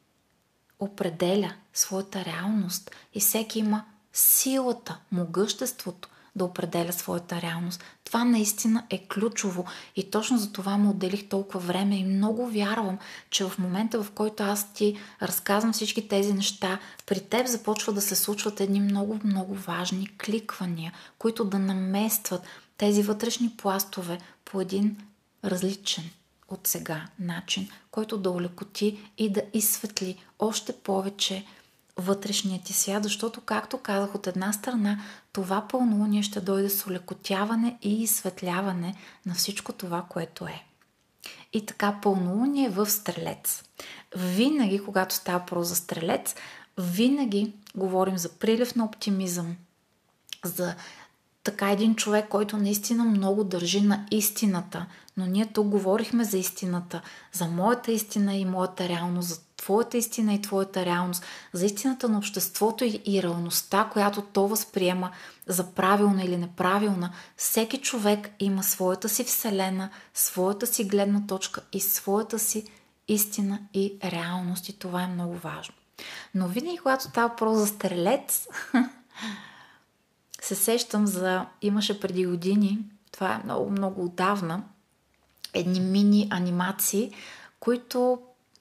определя 0.80 1.52
своята 1.74 2.24
реалност 2.24 2.90
и 3.14 3.20
всеки 3.20 3.58
има 3.58 3.84
силата, 4.12 4.98
могъществото 5.12 6.08
да 6.36 6.44
определя 6.44 6.92
своята 6.92 7.42
реалност. 7.42 7.84
Това 8.04 8.24
наистина 8.24 8.84
е 8.90 9.06
ключово 9.08 9.64
и 9.96 10.10
точно 10.10 10.38
за 10.38 10.52
това 10.52 10.76
му 10.76 10.90
отделих 10.90 11.28
толкова 11.28 11.60
време 11.60 11.96
и 11.96 12.04
много 12.04 12.50
вярвам, 12.50 12.98
че 13.30 13.44
в 13.44 13.58
момента, 13.58 14.02
в 14.02 14.10
който 14.10 14.42
аз 14.42 14.72
ти 14.72 14.98
разказвам 15.22 15.72
всички 15.72 16.08
тези 16.08 16.32
неща, 16.32 16.78
при 17.06 17.20
теб 17.20 17.46
започва 17.46 17.92
да 17.92 18.00
се 18.00 18.16
случват 18.16 18.60
едни 18.60 18.80
много, 18.80 19.20
много 19.24 19.54
важни 19.54 20.18
кликвания, 20.24 20.92
които 21.18 21.44
да 21.44 21.58
наместват 21.58 22.42
тези 22.78 23.02
вътрешни 23.02 23.50
пластове 23.56 24.18
по 24.44 24.60
един 24.60 24.96
различен 25.44 26.04
от 26.48 26.66
сега 26.66 27.06
начин, 27.18 27.68
който 27.90 28.18
да 28.18 28.30
улекоти 28.30 29.10
и 29.18 29.32
да 29.32 29.42
изсветли 29.54 30.24
още 30.38 30.72
повече 30.72 31.44
вътрешния 31.96 32.62
ти 32.62 32.72
свят, 32.72 33.02
защото, 33.02 33.40
както 33.40 33.78
казах, 33.78 34.14
от 34.14 34.26
една 34.26 34.52
страна 34.52 35.02
това 35.32 35.68
пълнолуние 35.68 36.22
ще 36.22 36.40
дойде 36.40 36.70
с 36.70 36.86
улекотяване 36.86 37.78
и 37.82 38.02
изсветляване 38.02 38.94
на 39.26 39.34
всичко 39.34 39.72
това, 39.72 40.04
което 40.08 40.46
е. 40.46 40.64
И 41.52 41.66
така 41.66 41.98
пълнолуние 42.02 42.68
в 42.68 42.90
Стрелец. 42.90 43.62
Винаги, 44.16 44.84
когато 44.84 45.14
става 45.14 45.46
про 45.46 45.62
за 45.62 45.76
Стрелец, 45.76 46.34
винаги 46.78 47.52
говорим 47.74 48.18
за 48.18 48.28
прилив 48.28 48.74
на 48.74 48.84
оптимизъм, 48.84 49.56
за 50.44 50.74
така 51.46 51.70
един 51.70 51.94
човек, 51.94 52.28
който 52.28 52.56
наистина 52.56 53.04
много 53.04 53.44
държи 53.44 53.80
на 53.80 54.06
истината. 54.10 54.86
Но 55.16 55.26
ние 55.26 55.46
тук 55.46 55.66
говорихме 55.66 56.24
за 56.24 56.38
истината, 56.38 57.02
за 57.32 57.46
моята 57.46 57.92
истина 57.92 58.34
и 58.34 58.44
моята 58.44 58.88
реалност, 58.88 59.28
за 59.28 59.40
твоята 59.56 59.98
истина 59.98 60.34
и 60.34 60.42
твоята 60.42 60.84
реалност, 60.84 61.24
за 61.52 61.66
истината 61.66 62.08
на 62.08 62.18
обществото 62.18 62.84
и, 62.84 63.02
и 63.06 63.22
реалността, 63.22 63.88
която 63.92 64.22
то 64.22 64.48
възприема 64.48 65.10
за 65.46 65.66
правилна 65.66 66.24
или 66.24 66.36
неправилна. 66.36 67.12
Всеки 67.36 67.78
човек 67.78 68.30
има 68.38 68.62
своята 68.62 69.08
си 69.08 69.24
вселена, 69.24 69.90
своята 70.14 70.66
си 70.66 70.84
гледна 70.84 71.26
точка 71.26 71.60
и 71.72 71.80
своята 71.80 72.38
си 72.38 72.64
истина 73.08 73.58
и 73.74 73.98
реалност. 74.04 74.68
И 74.68 74.78
това 74.78 75.02
е 75.02 75.06
много 75.06 75.34
важно. 75.34 75.74
Но 76.34 76.48
винаги, 76.48 76.78
когато 76.78 77.04
става 77.04 77.28
въпрос 77.28 77.58
за 77.58 77.66
стрелец, 77.66 78.48
се 80.46 80.54
сещам 80.54 81.06
за... 81.06 81.46
Имаше 81.62 82.00
преди 82.00 82.26
години, 82.26 82.78
това 83.12 83.34
е 83.34 83.44
много, 83.44 83.70
много 83.70 84.04
отдавна, 84.04 84.62
едни 85.54 85.80
мини 85.80 86.28
анимации, 86.30 87.12
които 87.60 88.18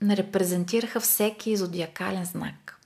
репрезентираха 0.09 0.99
всеки 0.99 1.57
зодиакален 1.57 2.25
знак. 2.25 2.79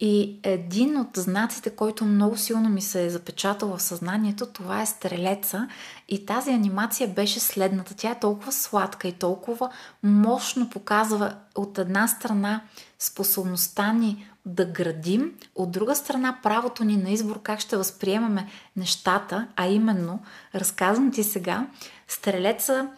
И 0.00 0.40
един 0.42 1.00
от 1.00 1.08
знаците, 1.16 1.70
който 1.70 2.04
много 2.04 2.36
силно 2.36 2.68
ми 2.68 2.82
се 2.82 3.04
е 3.04 3.10
запечатал 3.10 3.76
в 3.76 3.82
съзнанието, 3.82 4.46
това 4.46 4.82
е 4.82 4.86
стрелеца. 4.86 5.68
И 6.08 6.26
тази 6.26 6.50
анимация 6.50 7.08
беше 7.08 7.40
следната. 7.40 7.94
Тя 7.94 8.10
е 8.10 8.20
толкова 8.20 8.52
сладка 8.52 9.08
и 9.08 9.12
толкова 9.12 9.70
мощно 10.02 10.70
показва 10.70 11.36
от 11.54 11.78
една 11.78 12.08
страна 12.08 12.62
способността 12.98 13.92
ни 13.92 14.31
да 14.46 14.64
градим, 14.64 15.34
от 15.54 15.70
друга 15.70 15.94
страна 15.94 16.38
правото 16.42 16.84
ни 16.84 16.96
на 16.96 17.10
избор 17.10 17.42
как 17.42 17.60
ще 17.60 17.76
възприемаме 17.76 18.48
нещата, 18.76 19.48
а 19.56 19.66
именно, 19.66 20.20
разказвам 20.54 21.12
ти 21.12 21.24
сега, 21.24 21.66
стрелеца 22.08 22.88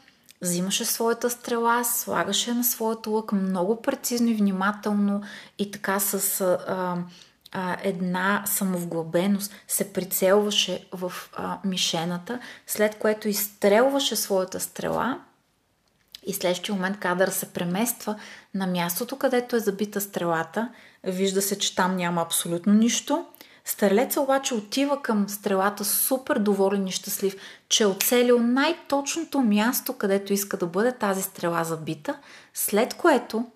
взимаше 0.42 0.84
своята 0.84 1.30
стрела, 1.30 1.84
слагаше 1.84 2.54
на 2.54 2.64
своята 2.64 3.10
лък 3.10 3.32
много 3.32 3.82
прецизно 3.82 4.28
и 4.28 4.34
внимателно 4.34 5.22
и 5.58 5.70
така 5.70 6.00
с 6.00 6.40
а, 6.40 6.96
а, 7.52 7.76
една 7.82 8.42
самовглъбеност 8.46 9.52
се 9.68 9.92
прицелваше 9.92 10.86
в 10.92 11.12
а, 11.36 11.58
мишената, 11.64 12.40
след 12.66 12.98
което 12.98 13.28
изстрелваше 13.28 14.16
своята 14.16 14.60
стрела 14.60 15.20
и 16.26 16.32
следващия 16.32 16.74
момент 16.74 17.00
кадър 17.00 17.28
се 17.28 17.52
премества 17.52 18.16
на 18.54 18.66
мястото, 18.66 19.16
където 19.16 19.56
е 19.56 19.60
забита 19.60 20.00
стрелата. 20.00 20.68
Вижда 21.06 21.42
се, 21.42 21.58
че 21.58 21.74
там 21.74 21.96
няма 21.96 22.22
абсолютно 22.22 22.72
нищо. 22.72 23.26
Стрелеца 23.64 24.20
обаче 24.20 24.54
отива 24.54 25.02
към 25.02 25.28
стрелата 25.28 25.84
супер 25.84 26.38
доволен 26.38 26.86
и 26.86 26.92
щастлив, 26.92 27.36
че 27.68 27.82
е 27.82 27.86
оцелил 27.86 28.40
най-точното 28.40 29.40
място, 29.40 29.92
където 29.92 30.32
иска 30.32 30.56
да 30.56 30.66
бъде 30.66 30.92
тази 30.92 31.22
стрела 31.22 31.64
забита, 31.64 32.18
след 32.54 32.94
което 32.94 33.46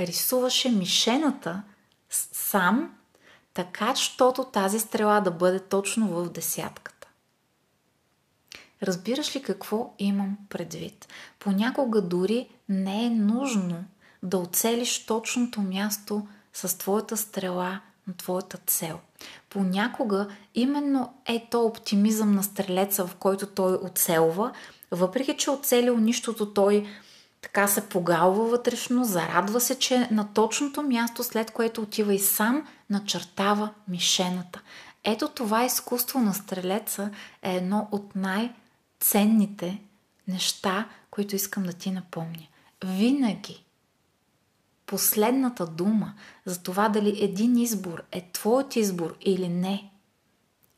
рисуваше 0.00 0.70
мишената 0.70 1.62
сам, 2.32 2.94
така, 3.54 3.96
щото 3.96 4.44
тази 4.44 4.80
стрела 4.80 5.20
да 5.20 5.30
бъде 5.30 5.60
точно 5.60 6.08
в 6.08 6.30
десятката. 6.30 7.08
Разбираш 8.82 9.36
ли 9.36 9.42
какво 9.42 9.94
имам 9.98 10.38
предвид? 10.48 11.08
Понякога 11.38 12.02
дори 12.02 12.48
не 12.68 13.04
е 13.06 13.10
нужно 13.10 13.84
да 14.22 14.38
оцелиш 14.38 15.06
точното 15.06 15.60
място 15.60 16.26
с 16.52 16.78
твоята 16.78 17.16
стрела 17.16 17.80
на 18.06 18.14
твоята 18.16 18.58
цел. 18.66 19.00
Понякога 19.50 20.28
именно 20.54 21.14
е 21.26 21.46
то 21.50 21.64
оптимизъм 21.64 22.34
на 22.34 22.42
стрелеца, 22.42 23.06
в 23.06 23.14
който 23.14 23.46
той 23.46 23.74
оцелва, 23.74 24.52
въпреки 24.90 25.36
че 25.36 25.50
оцелил 25.50 25.96
нищото, 25.96 26.52
той 26.52 26.86
така 27.42 27.68
се 27.68 27.88
погалва 27.88 28.44
вътрешно, 28.44 29.04
зарадва 29.04 29.60
се, 29.60 29.78
че 29.78 29.94
е 29.94 30.08
на 30.10 30.32
точното 30.34 30.82
място, 30.82 31.24
след 31.24 31.50
което 31.50 31.82
отива 31.82 32.14
и 32.14 32.18
сам 32.18 32.66
начертава 32.90 33.70
мишената. 33.88 34.60
Ето 35.04 35.28
това 35.28 35.64
изкуство 35.64 36.20
на 36.20 36.34
стрелеца 36.34 37.10
е 37.42 37.56
едно 37.56 37.88
от 37.92 38.16
най-ценните 38.16 39.78
неща, 40.28 40.88
които 41.10 41.36
искам 41.36 41.62
да 41.62 41.72
ти 41.72 41.90
напомня. 41.90 42.46
Винаги 42.84 43.64
последната 44.92 45.66
дума 45.66 46.14
за 46.44 46.62
това 46.62 46.88
дали 46.88 47.24
един 47.24 47.56
избор 47.56 48.02
е 48.12 48.30
твоят 48.32 48.76
избор 48.76 49.16
или 49.20 49.48
не, 49.48 49.90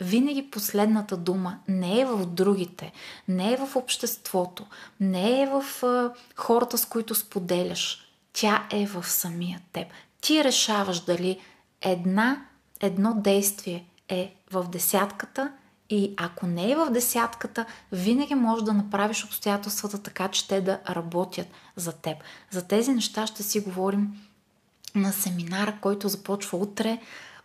винаги 0.00 0.50
последната 0.50 1.16
дума 1.16 1.58
не 1.68 2.00
е 2.00 2.06
в 2.06 2.26
другите, 2.26 2.92
не 3.28 3.52
е 3.52 3.56
в 3.56 3.76
обществото, 3.76 4.66
не 5.00 5.42
е 5.42 5.46
в 5.46 5.64
хората, 6.36 6.78
с 6.78 6.86
които 6.86 7.14
споделяш. 7.14 8.08
Тя 8.32 8.66
е 8.72 8.86
в 8.86 9.06
самия 9.06 9.60
теб. 9.72 9.88
Ти 10.20 10.44
решаваш 10.44 11.00
дали 11.00 11.40
една, 11.80 12.46
едно 12.80 13.14
действие 13.14 13.84
е 14.08 14.34
в 14.50 14.68
десятката 14.68 15.52
и 15.90 16.14
ако 16.16 16.46
не 16.46 16.70
е 16.70 16.76
в 16.76 16.90
десятката, 16.90 17.66
винаги 17.92 18.34
можеш 18.34 18.64
да 18.64 18.72
направиш 18.72 19.24
обстоятелствата 19.24 20.02
така, 20.02 20.28
че 20.28 20.48
те 20.48 20.60
да 20.60 20.80
работят 20.88 21.46
за 21.76 21.92
теб. 21.92 22.16
За 22.50 22.62
тези 22.62 22.92
неща 22.92 23.26
ще 23.26 23.42
си 23.42 23.60
говорим 23.60 24.08
на 24.94 25.12
семинара, 25.12 25.78
който 25.80 26.08
започва 26.08 26.58
утре. 26.58 27.00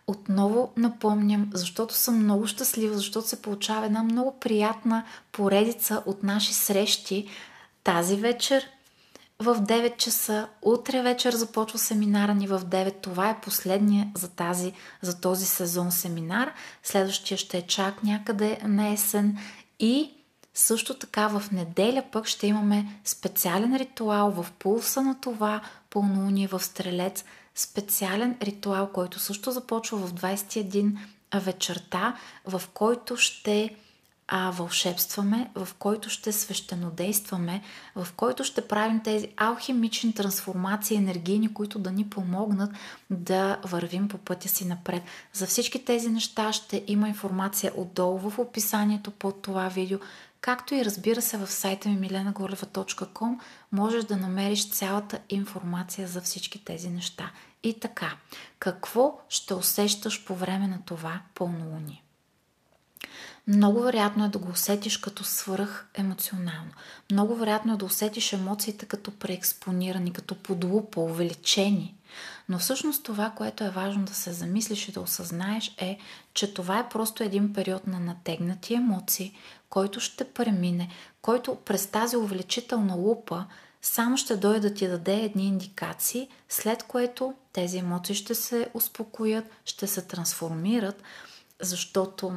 Отново 0.06 0.72
напомням, 0.76 1.50
защото 1.54 1.94
съм 1.94 2.22
много 2.22 2.46
щастлива, 2.46 2.96
защото 2.96 3.28
се 3.28 3.42
получава 3.42 3.86
една 3.86 4.02
много 4.02 4.38
приятна 4.40 5.04
поредица 5.32 6.02
от 6.06 6.22
наши 6.22 6.54
срещи 6.54 7.28
тази 7.84 8.16
вечер 8.16 8.64
в 9.40 9.54
9 9.54 9.96
часа. 9.96 10.48
Утре 10.62 11.02
вечер 11.02 11.32
започва 11.32 11.78
семинара 11.78 12.34
ни 12.34 12.46
в 12.46 12.60
9. 12.60 12.94
Това 13.02 13.30
е 13.30 13.40
последния 13.40 14.08
за, 14.14 14.28
тази, 14.28 14.72
за 15.02 15.20
този 15.20 15.46
сезон 15.46 15.92
семинар. 15.92 16.52
Следващия 16.82 17.38
ще 17.38 17.58
е 17.58 17.66
чак 17.66 18.02
някъде 18.02 18.58
на 18.64 18.88
есен. 18.88 19.38
И 19.78 20.10
също 20.54 20.94
така 20.94 21.28
в 21.28 21.50
неделя 21.52 22.04
пък 22.12 22.26
ще 22.26 22.46
имаме 22.46 23.00
специален 23.04 23.76
ритуал 23.76 24.30
в 24.30 24.46
пулса 24.58 25.02
на 25.02 25.20
това 25.20 25.60
пълнолуние 25.90 26.46
в 26.46 26.60
Стрелец. 26.60 27.24
Специален 27.54 28.36
ритуал, 28.42 28.86
който 28.92 29.18
също 29.18 29.50
започва 29.50 29.98
в 29.98 30.12
21 30.12 30.98
вечерта, 31.34 32.16
в 32.46 32.62
който 32.74 33.16
ще 33.16 33.76
а, 34.32 34.50
вълшебстваме, 34.50 35.50
в 35.54 35.68
който 35.78 36.10
ще 36.10 36.32
свещенодействаме, 36.32 37.62
в 37.96 38.08
който 38.16 38.44
ще 38.44 38.68
правим 38.68 39.00
тези 39.00 39.28
алхимични 39.36 40.14
трансформации 40.14 40.96
енергийни, 40.96 41.54
които 41.54 41.78
да 41.78 41.90
ни 41.90 42.10
помогнат 42.10 42.70
да 43.10 43.58
вървим 43.64 44.08
по 44.08 44.18
пътя 44.18 44.48
си 44.48 44.64
напред. 44.64 45.02
За 45.32 45.46
всички 45.46 45.84
тези 45.84 46.08
неща 46.10 46.52
ще 46.52 46.84
има 46.86 47.08
информация 47.08 47.72
отдолу 47.76 48.18
в 48.18 48.38
описанието 48.38 49.10
под 49.10 49.42
това 49.42 49.68
видео, 49.68 49.98
както 50.40 50.74
и 50.74 50.84
разбира 50.84 51.22
се 51.22 51.36
в 51.36 51.46
сайта 51.46 51.88
ми 51.88 52.08
milenagorleva.com 52.08 53.38
можеш 53.72 54.04
да 54.04 54.16
намериш 54.16 54.70
цялата 54.70 55.18
информация 55.28 56.08
за 56.08 56.20
всички 56.20 56.64
тези 56.64 56.90
неща. 56.90 57.30
И 57.62 57.80
така, 57.80 58.16
какво 58.58 59.20
ще 59.28 59.54
усещаш 59.54 60.24
по 60.24 60.34
време 60.34 60.66
на 60.66 60.78
това 60.86 61.20
пълнолуние? 61.34 62.02
Много 63.46 63.80
вероятно 63.80 64.24
е 64.24 64.28
да 64.28 64.38
го 64.38 64.50
усетиш 64.50 64.96
като 64.96 65.24
свръх 65.24 65.86
емоционално. 65.94 66.70
Много 67.12 67.34
вероятно 67.34 67.74
е 67.74 67.76
да 67.76 67.84
усетиш 67.84 68.32
емоциите 68.32 68.86
като 68.86 69.10
преекспонирани, 69.10 70.12
като 70.12 70.34
подлупа, 70.34 71.00
увеличени. 71.00 71.94
Но 72.48 72.58
всъщност 72.58 73.02
това, 73.04 73.30
което 73.30 73.64
е 73.64 73.70
важно 73.70 74.04
да 74.04 74.14
се 74.14 74.32
замислиш 74.32 74.88
и 74.88 74.92
да 74.92 75.00
осъзнаеш 75.00 75.74
е, 75.78 75.98
че 76.34 76.54
това 76.54 76.78
е 76.78 76.88
просто 76.88 77.22
един 77.22 77.52
период 77.52 77.86
на 77.86 78.00
натегнати 78.00 78.74
емоции, 78.74 79.36
който 79.68 80.00
ще 80.00 80.24
премине, 80.24 80.88
който 81.22 81.56
през 81.64 81.86
тази 81.86 82.16
увеличителна 82.16 82.94
лупа 82.94 83.44
само 83.82 84.16
ще 84.16 84.36
дойде 84.36 84.68
да 84.68 84.74
ти 84.74 84.88
даде 84.88 85.14
едни 85.14 85.46
индикации, 85.46 86.28
след 86.48 86.82
което 86.82 87.34
тези 87.52 87.78
емоции 87.78 88.14
ще 88.14 88.34
се 88.34 88.70
успокоят, 88.74 89.44
ще 89.64 89.86
се 89.86 90.02
трансформират, 90.02 91.02
защото 91.60 92.32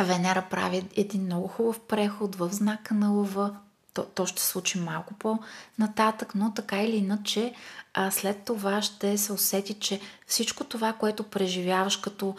Венера 0.00 0.46
прави 0.50 0.88
един 0.96 1.22
много 1.22 1.48
хубав 1.48 1.80
преход 1.80 2.36
в 2.36 2.48
знака 2.52 2.94
на 2.94 3.10
лъва. 3.10 3.56
То, 3.94 4.04
то 4.04 4.26
ще 4.26 4.42
случи 4.42 4.78
малко 4.78 5.14
по-нататък, 5.14 6.34
но 6.34 6.54
така 6.54 6.82
или 6.82 6.96
иначе 6.96 7.54
а 7.94 8.10
след 8.10 8.44
това 8.44 8.82
ще 8.82 9.18
се 9.18 9.32
усети, 9.32 9.74
че 9.74 10.00
всичко 10.26 10.64
това, 10.64 10.92
което 10.92 11.22
преживяваш 11.22 11.96
като 11.96 12.34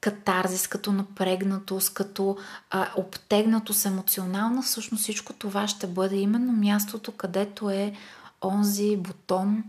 катарзис, 0.00 0.66
като 0.66 0.92
напрегнатост, 0.92 1.94
като 1.94 2.36
а, 2.70 2.88
обтегнатост 2.96 3.86
емоционална, 3.86 4.62
всъщност 4.62 5.02
всичко 5.02 5.32
това 5.32 5.68
ще 5.68 5.86
бъде 5.86 6.16
именно 6.16 6.52
мястото, 6.52 7.12
където 7.12 7.70
е 7.70 7.94
онзи 8.42 8.96
бутон, 8.96 9.64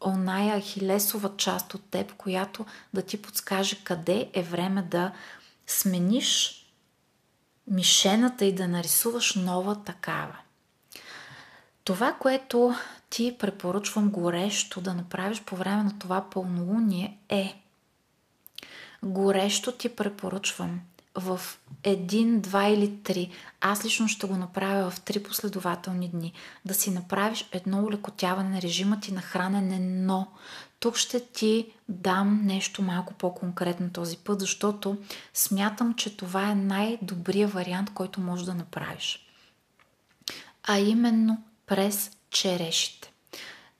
оная 0.00 0.60
хилесова 0.60 1.30
част 1.36 1.74
от 1.74 1.82
теб, 1.90 2.12
която 2.12 2.66
да 2.94 3.02
ти 3.02 3.22
подскаже 3.22 3.76
къде 3.84 4.30
е 4.32 4.42
време 4.42 4.82
да 4.82 5.12
смениш 5.66 6.61
мишената 7.66 8.44
и 8.44 8.54
да 8.54 8.68
нарисуваш 8.68 9.34
нова 9.34 9.82
такава. 9.84 10.36
Това, 11.84 12.12
което 12.12 12.74
ти 13.10 13.36
препоръчвам 13.38 14.10
горещо 14.10 14.80
да 14.80 14.94
направиш 14.94 15.42
по 15.42 15.56
време 15.56 15.82
на 15.82 15.98
това 15.98 16.30
пълнолуние 16.30 17.18
е 17.28 17.62
горещо 19.02 19.72
ти 19.72 19.88
препоръчвам 19.88 20.80
в 21.14 21.40
един, 21.84 22.40
два 22.40 22.68
или 22.68 23.02
три, 23.02 23.30
аз 23.60 23.84
лично 23.84 24.08
ще 24.08 24.26
го 24.26 24.36
направя 24.36 24.90
в 24.90 25.00
три 25.00 25.22
последователни 25.22 26.08
дни, 26.08 26.32
да 26.64 26.74
си 26.74 26.90
направиш 26.90 27.48
едно 27.52 27.84
улекотяване 27.84 28.48
на 28.48 28.62
режима 28.62 29.00
ти 29.00 29.12
на 29.12 29.20
хранене, 29.20 29.78
но 29.78 30.26
Тук 30.82 30.96
ще 30.96 31.20
ти 31.20 31.72
дам 31.88 32.40
нещо 32.44 32.82
малко 32.82 33.14
по-конкретно 33.14 33.90
този 33.90 34.16
път, 34.16 34.40
защото 34.40 34.96
смятам, 35.34 35.94
че 35.94 36.16
това 36.16 36.50
е 36.50 36.54
най-добрият 36.54 37.52
вариант, 37.52 37.90
който 37.94 38.20
можеш 38.20 38.46
да 38.46 38.54
направиш. 38.54 39.26
А 40.62 40.78
именно 40.78 41.42
през 41.66 42.10
черешите. 42.30 43.12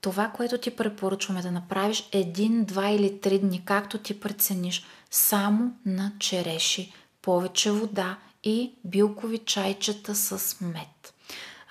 Това, 0.01 0.29
което 0.29 0.59
ти 0.59 0.77
препоръчваме 0.77 1.43
да 1.43 1.51
направиш 1.51 2.09
един, 2.13 2.65
два 2.65 2.89
или 2.89 3.21
три 3.21 3.39
дни, 3.39 3.63
както 3.65 3.99
ти 3.99 4.21
прецениш, 4.21 4.85
само 5.11 5.77
на 5.87 6.13
череши, 6.19 6.93
повече 7.23 7.71
вода 7.71 8.19
и 8.45 8.73
билкови 8.85 9.39
чайчета 9.39 10.15
с 10.15 10.61
мед. 10.61 10.92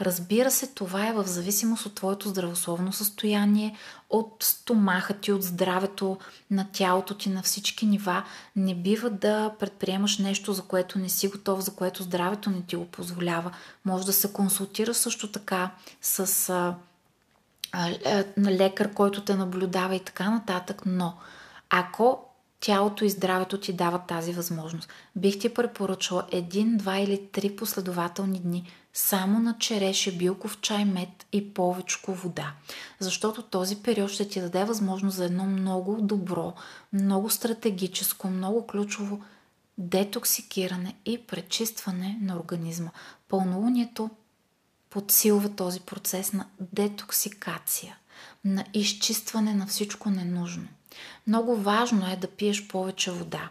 Разбира 0.02 0.52
се, 0.52 0.68
това 0.68 1.08
е 1.08 1.14
в 1.14 1.24
зависимост 1.28 1.86
от 1.86 1.96
твоето 1.96 2.30
здравословно 2.30 2.94
състояние, 2.94 3.78
от 4.10 4.36
стомаха 4.40 5.14
ти, 5.14 5.32
от 5.32 5.44
здравето 5.44 6.18
на 6.52 6.68
тялото 6.74 7.18
ти 7.18 7.30
на 7.30 7.44
всички 7.44 7.86
нива. 7.86 8.24
Не 8.56 8.76
бива 8.76 9.10
да 9.10 9.52
предприемаш 9.60 10.18
нещо, 10.18 10.54
за 10.54 10.62
което 10.62 11.00
не 11.00 11.10
си 11.10 11.28
готов, 11.28 11.60
за 11.60 11.76
което 11.76 12.04
здравето 12.04 12.50
не 12.50 12.62
ти 12.62 12.76
го 12.76 12.86
позволява. 12.86 13.52
Може 13.86 14.06
да 14.06 14.14
се 14.14 14.34
консултира 14.34 14.94
също 14.94 15.32
така 15.32 15.72
с 16.02 16.50
а, 16.50 16.76
а, 17.72 18.24
лекар, 18.38 18.94
който 18.94 19.22
те 19.22 19.36
наблюдава 19.36 19.96
и 19.96 20.00
така 20.00 20.30
нататък, 20.30 20.82
но 20.86 21.14
ако 21.70 22.31
тялото 22.62 23.06
и 23.06 23.10
здравето 23.10 23.60
ти 23.60 23.74
дават 23.74 24.08
тази 24.08 24.34
възможност. 24.34 24.90
Бих 25.16 25.40
ти 25.40 25.54
препоръчала 25.54 26.28
един, 26.32 26.78
два 26.78 27.00
или 27.00 27.28
три 27.32 27.56
последователни 27.56 28.40
дни 28.40 28.72
само 28.94 29.40
на 29.40 29.58
череше, 29.58 30.18
билков 30.18 30.62
чай, 30.62 30.86
мед 30.86 31.26
и 31.32 31.54
повечко 31.54 32.14
вода. 32.14 32.54
Защото 33.00 33.42
този 33.42 33.76
период 33.76 34.12
ще 34.12 34.28
ти 34.28 34.42
даде 34.42 34.64
възможност 34.64 35.18
за 35.18 35.26
едно 35.26 35.46
много 35.46 35.98
добро, 36.02 36.54
много 36.94 37.30
стратегическо, 37.30 38.28
много 38.28 38.68
ключово 38.68 39.22
детоксикиране 39.78 40.96
и 41.06 41.18
пречистване 41.18 42.20
на 42.22 42.36
организма. 42.36 42.90
Пълнолунието 43.28 44.10
подсилва 44.90 45.50
този 45.50 45.80
процес 45.80 46.34
на 46.34 46.46
детоксикация, 46.60 47.98
на 48.46 48.66
изчистване 48.74 49.54
на 49.54 49.68
всичко 49.68 50.10
ненужно. 50.10 50.68
Много 51.28 51.56
важно 51.56 52.12
е 52.12 52.16
да 52.16 52.28
пиеш 52.28 52.68
повече 52.68 53.12
вода. 53.12 53.50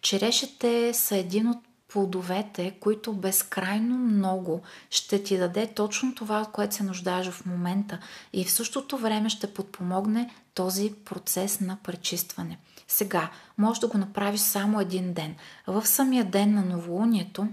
Черешите 0.00 0.94
са 0.94 1.16
един 1.16 1.48
от 1.48 1.58
плодовете, 1.88 2.74
които 2.80 3.12
безкрайно 3.12 3.98
много 3.98 4.62
ще 4.90 5.22
ти 5.22 5.38
даде 5.38 5.66
точно 5.66 6.14
това, 6.14 6.46
което 6.52 6.74
се 6.74 6.82
нуждаеш 6.82 7.28
в 7.28 7.46
момента 7.46 7.98
и 8.32 8.44
в 8.44 8.52
същото 8.52 8.98
време 8.98 9.28
ще 9.28 9.54
подпомогне 9.54 10.34
този 10.54 10.92
процес 11.04 11.60
на 11.60 11.78
пречистване. 11.82 12.58
Сега, 12.88 13.30
може 13.58 13.80
да 13.80 13.88
го 13.88 13.98
направиш 13.98 14.40
само 14.40 14.80
един 14.80 15.12
ден. 15.12 15.34
В 15.66 15.86
самия 15.86 16.24
ден 16.24 16.54
на 16.54 16.62
новолунието, 16.64 17.48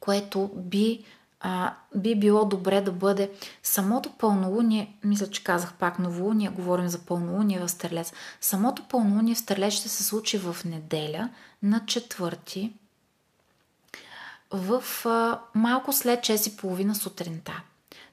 което 0.00 0.50
би 0.54 1.04
а, 1.40 1.74
би 1.94 2.18
било 2.18 2.44
добре 2.44 2.80
да 2.80 2.92
бъде 2.92 3.30
самото 3.62 4.10
пълнолуние, 4.10 4.96
мисля, 5.04 5.26
че 5.26 5.44
казах 5.44 5.74
пак 5.74 5.98
новолуние, 5.98 6.48
говорим 6.48 6.88
за 6.88 6.98
пълнолуние 6.98 7.60
в 7.60 7.68
Стрелец. 7.68 8.12
Самото 8.40 8.82
пълнолуние 8.82 9.34
в 9.34 9.38
Стрелец 9.38 9.72
ще 9.72 9.88
се 9.88 10.04
случи 10.04 10.38
в 10.38 10.56
неделя 10.64 11.30
на 11.62 11.86
четвърти 11.86 12.72
в 14.50 14.84
а, 15.06 15.40
малко 15.54 15.92
след 15.92 16.20
6.30 16.20 16.92
сутринта. 16.92 17.62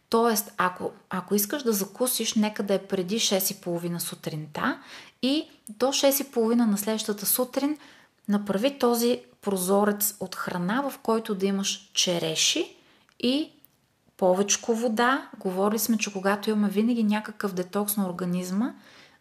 Тоест, 0.09 0.53
ако, 0.57 0.91
ако 1.09 1.35
искаш 1.35 1.63
да 1.63 1.73
закусиш, 1.73 2.33
нека 2.33 2.63
да 2.63 2.73
е 2.73 2.87
преди 2.87 3.19
6.30 3.19 3.97
сутринта 3.97 4.79
и 5.21 5.49
до 5.69 5.85
6.30 5.85 6.53
на 6.53 6.77
следващата 6.77 7.25
сутрин 7.25 7.77
направи 8.27 8.79
този 8.79 9.21
прозорец 9.41 10.15
от 10.19 10.35
храна, 10.35 10.89
в 10.89 10.99
който 10.99 11.35
да 11.35 11.45
имаш 11.45 11.89
череши 11.93 12.76
и 13.19 13.51
повечко 14.17 14.75
вода. 14.75 15.29
Говорили 15.39 15.79
сме, 15.79 15.97
че 15.97 16.13
когато 16.13 16.49
имаме 16.49 16.69
винаги 16.69 17.03
някакъв 17.03 17.53
детокс 17.53 17.97
на 17.97 18.09
организма, 18.09 18.73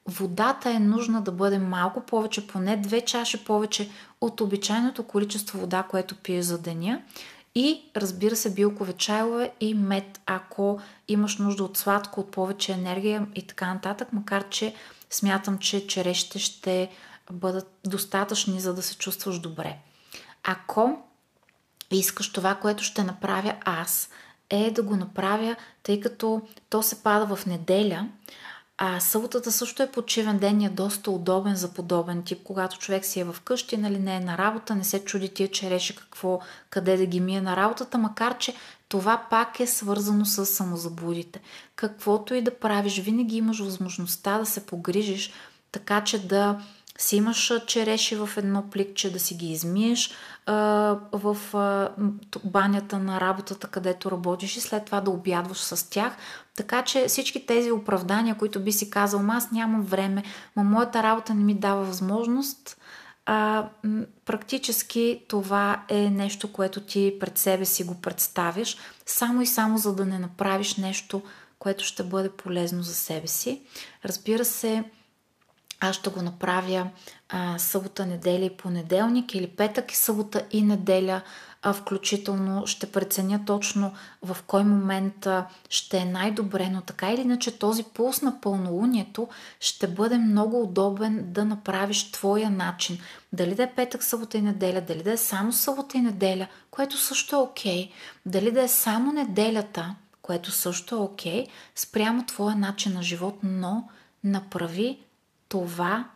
водата 0.06 0.70
е 0.70 0.78
нужна 0.78 1.22
да 1.22 1.32
бъде 1.32 1.58
малко 1.58 2.00
повече, 2.00 2.46
поне 2.46 2.76
две 2.76 3.00
чаши 3.00 3.44
повече 3.44 3.90
от 4.20 4.40
обичайното 4.40 5.02
количество 5.02 5.58
вода, 5.58 5.82
което 5.82 6.14
пиеш 6.14 6.44
за 6.44 6.58
деня. 6.58 7.02
И 7.54 7.82
разбира 7.96 8.36
се, 8.36 8.54
билкове 8.54 8.92
чайове 8.92 9.52
и 9.60 9.74
мед, 9.74 10.20
ако 10.26 10.80
имаш 11.08 11.38
нужда 11.38 11.64
от 11.64 11.76
сладко, 11.76 12.20
от 12.20 12.30
повече 12.30 12.72
енергия 12.72 13.26
и 13.34 13.46
така 13.46 13.74
нататък, 13.74 14.08
макар 14.12 14.48
че 14.48 14.74
смятам, 15.10 15.58
че 15.58 15.86
черешите 15.86 16.38
ще 16.38 16.90
бъдат 17.32 17.78
достатъчни, 17.86 18.60
за 18.60 18.74
да 18.74 18.82
се 18.82 18.96
чувстваш 18.96 19.38
добре. 19.38 19.78
Ако 20.44 20.98
искаш 21.94 22.32
това, 22.32 22.54
което 22.54 22.84
ще 22.84 23.04
направя 23.04 23.54
аз, 23.64 24.08
е 24.50 24.70
да 24.70 24.82
го 24.82 24.96
направя, 24.96 25.56
тъй 25.82 26.00
като 26.00 26.42
то 26.70 26.82
се 26.82 27.02
пада 27.02 27.36
в 27.36 27.46
неделя, 27.46 28.08
а 28.78 29.00
съботата 29.00 29.52
също 29.52 29.82
е 29.82 29.90
почивен 29.90 30.38
ден 30.38 30.60
и 30.60 30.66
е 30.66 30.68
доста 30.68 31.10
удобен 31.10 31.56
за 31.56 31.74
подобен 31.74 32.22
тип, 32.22 32.42
когато 32.44 32.78
човек 32.78 33.04
си 33.04 33.20
е 33.20 33.24
в 33.24 33.36
къщи, 33.44 33.76
нали 33.76 33.98
не 33.98 34.16
е 34.16 34.20
на 34.20 34.38
работа, 34.38 34.74
не 34.74 34.84
се 34.84 35.04
чуди 35.04 35.28
тия 35.28 35.50
череши 35.50 35.96
какво, 35.96 36.40
къде 36.70 36.96
да 36.96 37.06
ги 37.06 37.20
мие 37.20 37.40
на 37.40 37.56
работата, 37.56 37.98
макар 37.98 38.38
че 38.38 38.54
това 38.88 39.26
пак 39.30 39.60
е 39.60 39.66
свързано 39.66 40.24
с 40.24 40.46
самозаблудите. 40.46 41.40
Каквото 41.76 42.34
и 42.34 42.42
да 42.42 42.58
правиш, 42.58 42.98
винаги 42.98 43.36
имаш 43.36 43.58
възможността 43.58 44.38
да 44.38 44.46
се 44.46 44.66
погрижиш, 44.66 45.32
така 45.72 46.04
че 46.04 46.26
да 46.26 46.60
си 46.98 47.16
имаш 47.16 47.52
череши 47.66 48.16
в 48.16 48.30
едно 48.36 48.70
пликче, 48.70 49.12
да 49.12 49.18
си 49.18 49.34
ги 49.34 49.52
измиеш 49.52 50.10
в 51.12 51.36
банята 52.44 52.98
на 52.98 53.20
работата, 53.20 53.68
където 53.68 54.10
работиш 54.10 54.56
и 54.56 54.60
след 54.60 54.84
това 54.84 55.00
да 55.00 55.10
обядваш 55.10 55.58
с 55.58 55.90
тях. 55.90 56.16
Така 56.56 56.82
че 56.82 57.04
всички 57.08 57.46
тези 57.46 57.72
оправдания, 57.72 58.34
които 58.38 58.60
би 58.60 58.72
си 58.72 58.90
казал, 58.90 59.20
аз 59.28 59.50
нямам 59.50 59.82
време, 59.82 60.22
но 60.56 60.64
моята 60.64 61.02
работа 61.02 61.34
не 61.34 61.44
ми 61.44 61.54
дава 61.54 61.84
възможност, 61.84 62.76
а, 63.26 63.68
практически 64.24 65.24
това 65.28 65.84
е 65.88 66.10
нещо, 66.10 66.52
което 66.52 66.80
ти 66.80 67.16
пред 67.20 67.38
себе 67.38 67.64
си 67.64 67.84
го 67.84 68.00
представяш, 68.00 68.76
само 69.06 69.42
и 69.42 69.46
само 69.46 69.78
за 69.78 69.94
да 69.94 70.06
не 70.06 70.18
направиш 70.18 70.76
нещо, 70.76 71.22
което 71.58 71.84
ще 71.84 72.02
бъде 72.02 72.30
полезно 72.30 72.82
за 72.82 72.94
себе 72.94 73.26
си. 73.26 73.62
Разбира 74.04 74.44
се, 74.44 74.84
аз 75.80 75.96
ще 75.96 76.10
го 76.10 76.22
направя 76.22 76.90
а, 77.28 77.58
събота, 77.58 78.06
неделя 78.06 78.44
и 78.44 78.56
понеделник 78.56 79.34
или 79.34 79.46
петък 79.46 79.92
и 79.92 79.96
събота 79.96 80.42
и 80.50 80.62
неделя 80.62 81.22
а, 81.62 81.72
включително 81.72 82.66
ще 82.66 82.92
преценя 82.92 83.40
точно 83.46 83.92
в 84.22 84.36
кой 84.46 84.64
момент 84.64 85.26
ще 85.70 85.98
е 85.98 86.04
най-добре, 86.04 86.68
но 86.72 86.80
така 86.80 87.10
или 87.10 87.20
иначе 87.20 87.58
този 87.58 87.82
пулс 87.82 88.22
на 88.22 88.40
пълнолунието 88.40 89.28
ще 89.60 89.86
бъде 89.88 90.18
много 90.18 90.62
удобен 90.62 91.24
да 91.32 91.44
направиш 91.44 92.12
твоя 92.12 92.50
начин. 92.50 92.98
Дали 93.32 93.54
да 93.54 93.62
е 93.62 93.74
петък, 93.74 94.04
събота 94.04 94.38
и 94.38 94.42
неделя, 94.42 94.80
дали 94.80 95.02
да 95.02 95.12
е 95.12 95.16
само 95.16 95.52
събота 95.52 95.98
и 95.98 96.00
неделя, 96.00 96.46
което 96.70 96.98
също 96.98 97.36
е 97.36 97.38
окей, 97.38 97.86
okay, 97.86 97.90
дали 98.26 98.50
да 98.50 98.62
е 98.62 98.68
само 98.68 99.12
неделята, 99.12 99.94
което 100.22 100.50
също 100.50 100.94
е 100.94 100.98
окей, 100.98 101.44
okay, 101.44 101.48
спрямо 101.74 102.26
твоя 102.26 102.56
начин 102.56 102.92
на 102.92 103.02
живот, 103.02 103.38
но 103.42 103.88
направи 104.24 104.98
това, 105.48 106.08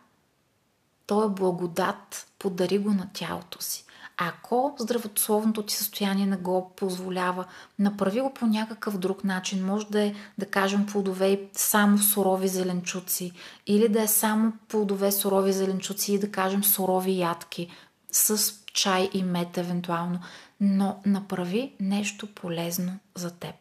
то 1.05 1.23
е 1.23 1.29
благодат, 1.29 2.27
подари 2.39 2.77
го 2.77 2.91
на 2.91 3.09
тялото 3.13 3.61
си. 3.61 3.85
Ако 4.17 4.75
здравословното 4.79 5.63
ти 5.63 5.73
състояние 5.73 6.25
не 6.25 6.37
го 6.37 6.71
позволява, 6.75 7.45
направи 7.79 8.21
го 8.21 8.33
по 8.33 8.45
някакъв 8.45 8.97
друг 8.97 9.23
начин. 9.23 9.65
Може 9.65 9.87
да 9.87 10.03
е, 10.03 10.13
да 10.37 10.45
кажем, 10.45 10.85
плодове 10.85 11.27
и 11.27 11.39
само 11.53 11.97
сурови 11.97 12.47
зеленчуци, 12.47 13.31
или 13.67 13.89
да 13.89 14.01
е 14.01 14.07
само 14.07 14.53
плодове, 14.67 15.11
сурови 15.11 15.53
зеленчуци 15.53 16.13
и 16.13 16.19
да 16.19 16.31
кажем 16.31 16.63
сурови 16.63 17.19
ядки 17.19 17.67
с 18.11 18.53
чай 18.73 19.09
и 19.13 19.23
мед 19.23 19.57
евентуално. 19.57 20.19
Но 20.59 21.01
направи 21.05 21.73
нещо 21.79 22.27
полезно 22.27 22.99
за 23.15 23.31
теб. 23.31 23.55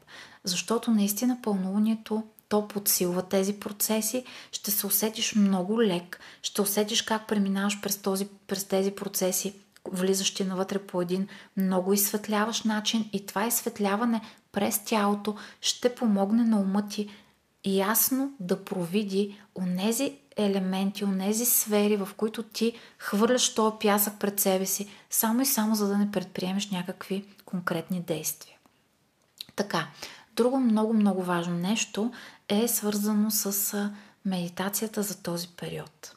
Защото 0.45 0.91
наистина 0.91 1.39
пълнолунието 1.43 2.23
то 2.51 2.69
подсилва 2.69 3.23
тези 3.23 3.61
процеси, 3.61 4.25
ще 4.53 4.71
се 4.71 4.87
усетиш 4.87 5.35
много 5.35 5.83
лек, 5.83 6.21
ще 6.43 6.63
усетиш 6.63 7.03
как 7.03 7.29
преминаваш 7.29 7.81
през, 7.81 7.97
този, 7.97 8.29
през 8.47 8.65
тези 8.65 8.91
процеси, 8.91 9.55
влизащи 9.93 10.45
навътре 10.45 10.79
по 10.79 11.03
един 11.03 11.29
много 11.57 11.93
изсветляващ 11.93 12.65
начин 12.65 13.11
и 13.13 13.27
това 13.27 13.47
изсветляване 13.47 14.21
през 14.53 14.85
тялото 14.85 15.37
ще 15.61 15.95
помогне 15.95 16.45
на 16.45 16.61
ума 16.61 16.89
ти 16.89 17.09
ясно 17.65 18.33
да 18.41 18.65
провиди 18.65 19.41
онези 19.55 20.17
елементи, 20.37 21.05
онези 21.05 21.47
сфери, 21.47 21.97
в 21.97 22.09
които 22.17 22.43
ти 22.43 22.73
хвърляш 22.99 23.55
този 23.55 23.77
пясък 23.81 24.19
пред 24.21 24.41
себе 24.41 24.67
си, 24.67 24.89
само 25.11 25.41
и 25.41 25.47
само 25.47 25.75
за 25.75 25.89
да 25.89 25.99
не 25.99 26.11
предприемеш 26.11 26.71
някакви 26.71 27.25
конкретни 27.45 28.01
действия. 28.01 28.57
Така, 29.57 29.89
Друго 30.41 30.61
много, 30.61 30.93
много 30.93 31.23
важно 31.23 31.55
нещо 31.59 32.13
е 32.51 32.69
свързано 32.69 33.31
с 33.31 33.91
медитацията 34.25 35.03
за 35.03 35.23
този 35.23 35.49
период. 35.49 36.17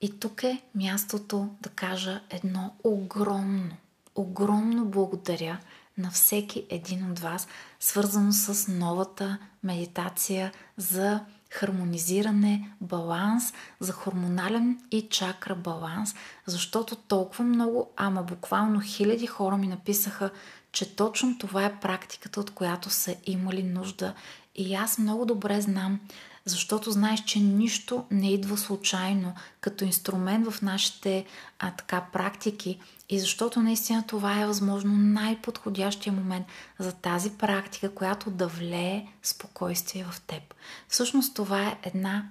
И 0.00 0.20
тук 0.20 0.42
е 0.42 0.62
мястото 0.74 1.48
да 1.60 1.68
кажа 1.68 2.20
едно 2.30 2.74
огромно, 2.84 3.76
огромно 4.14 4.84
благодаря 4.84 5.58
на 5.98 6.10
всеки 6.10 6.66
един 6.70 7.10
от 7.10 7.18
вас, 7.18 7.48
свързано 7.80 8.32
с 8.32 8.72
новата 8.72 9.38
медитация 9.62 10.52
за 10.76 11.20
хармонизиране, 11.50 12.70
баланс, 12.80 13.52
за 13.80 13.92
хормонален 13.92 14.78
и 14.90 15.08
чакра 15.08 15.54
баланс, 15.54 16.14
защото 16.46 16.96
толкова 16.96 17.44
много, 17.44 17.90
ама 17.96 18.22
буквално 18.22 18.80
хиляди 18.80 19.26
хора 19.26 19.56
ми 19.56 19.68
написаха, 19.68 20.30
че 20.72 20.96
точно 20.96 21.38
това 21.38 21.64
е 21.64 21.80
практиката, 21.80 22.40
от 22.40 22.50
която 22.50 22.90
са 22.90 23.16
имали 23.26 23.62
нужда. 23.62 24.14
И 24.60 24.74
аз 24.74 24.98
много 24.98 25.24
добре 25.24 25.60
знам, 25.60 26.00
защото 26.44 26.90
знаеш, 26.90 27.24
че 27.24 27.40
нищо 27.40 28.04
не 28.10 28.32
идва 28.32 28.58
случайно 28.58 29.34
като 29.60 29.84
инструмент 29.84 30.50
в 30.50 30.62
нашите 30.62 31.24
а, 31.58 31.70
така 31.70 32.04
практики. 32.12 32.78
И 33.08 33.20
защото 33.20 33.62
наистина 33.62 34.06
това 34.06 34.40
е 34.40 34.46
възможно 34.46 34.92
най-подходящия 34.96 36.12
момент 36.12 36.46
за 36.78 36.92
тази 36.92 37.30
практика, 37.30 37.94
която 37.94 38.30
да 38.30 38.46
влее 38.46 39.06
спокойствие 39.22 40.04
в 40.04 40.20
теб. 40.20 40.54
Всъщност 40.88 41.34
това 41.34 41.62
е 41.62 41.78
една 41.82 42.28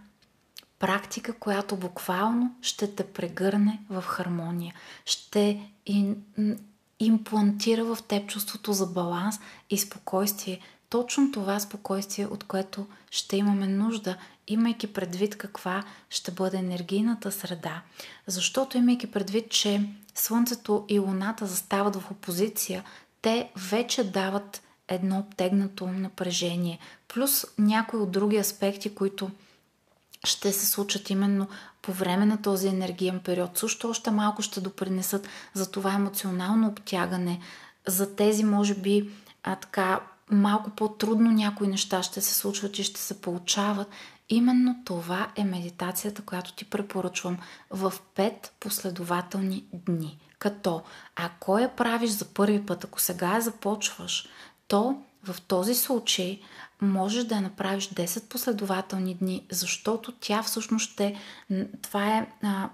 практика, 0.80 1.34
която 1.34 1.75
буквално 1.75 2.55
ще 2.61 2.95
те 2.95 3.03
прегърне 3.03 3.80
в 3.89 4.01
хармония, 4.01 4.73
ще 5.05 5.71
имплантира 6.99 7.86
в 7.86 7.97
теб 8.07 8.30
чувството 8.30 8.73
за 8.73 8.86
баланс 8.86 9.39
и 9.69 9.77
спокойствие, 9.77 10.59
точно 10.90 11.32
това 11.32 11.60
спокойствие, 11.60 12.28
от 12.28 12.44
което 12.44 12.88
ще 13.12 13.38
имаме 13.38 13.68
нужда, 13.68 14.18
имайки 14.48 14.94
предвид 14.94 15.38
каква 15.38 15.84
ще 16.10 16.32
бъде 16.32 16.58
енергийната 16.58 17.32
среда. 17.32 17.82
Защото 18.28 18.78
имайки 18.78 19.12
предвид, 19.12 19.52
че 19.52 19.90
Слънцето 20.16 20.86
и 20.88 21.00
Луната 21.00 21.46
застават 21.46 21.96
в 21.96 22.12
опозиция, 22.12 22.84
те 23.22 23.52
вече 23.56 24.12
дават 24.12 24.62
едно 24.88 25.20
обтегнато 25.20 25.88
напрежение, 25.88 26.80
плюс 27.08 27.46
някои 27.58 28.00
от 28.00 28.12
други 28.12 28.38
аспекти, 28.38 28.96
които 28.96 29.32
ще 30.24 30.54
се 30.54 30.66
случат 30.66 31.10
именно 31.10 31.48
по 31.82 31.92
време 31.92 32.26
на 32.26 32.42
този 32.42 32.68
енергиен 32.68 33.20
период. 33.20 33.58
Също 33.58 33.90
още 33.90 34.12
малко 34.12 34.42
ще 34.42 34.62
допринесат 34.62 35.28
за 35.54 35.72
това 35.72 35.94
емоционално 35.94 36.68
обтягане, 36.68 37.40
за 37.88 38.16
тези, 38.16 38.44
може 38.44 38.76
би, 38.76 39.10
а, 39.44 39.56
така 39.56 40.00
малко 40.32 40.69
по-трудно 40.69 41.32
някои 41.32 41.67
неща 41.67 42.03
ще 42.03 42.21
се 42.21 42.34
случват 42.34 42.80
и 42.80 42.84
ще 42.84 42.99
се 42.99 43.21
получават. 43.21 43.88
Именно 44.30 44.75
това 44.86 45.32
е 45.36 45.43
медитацията, 45.43 46.21
която 46.21 46.53
ти 46.53 46.65
препоръчвам 46.65 47.38
в 47.69 47.93
5 48.15 48.49
последователни 48.59 49.65
дни. 49.73 50.19
Като 50.39 50.82
ако 51.15 51.59
я 51.59 51.75
правиш 51.75 52.09
за 52.09 52.25
първи 52.25 52.65
път, 52.65 52.84
ако 52.84 53.01
сега 53.01 53.34
я 53.34 53.41
започваш, 53.41 54.27
то 54.67 55.01
в 55.23 55.41
този 55.41 55.75
случай 55.75 56.41
можеш 56.82 57.23
да 57.23 57.36
я 57.36 57.41
направиш 57.41 57.89
10 57.89 58.30
последователни 58.30 59.15
дни, 59.15 59.45
защото 59.51 60.11
тя 60.11 60.43
всъщност 60.43 60.91
ще... 60.91 61.15
Това 61.82 62.17
е 62.17 62.27
а, 62.43 62.69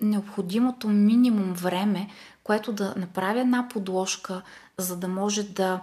необходимото 0.00 0.88
минимум 0.88 1.52
време, 1.52 2.08
което 2.44 2.72
да 2.72 2.94
направи 2.96 3.40
една 3.40 3.68
подложка, 3.68 4.42
за 4.78 4.96
да 4.96 5.08
може 5.08 5.42
да 5.42 5.80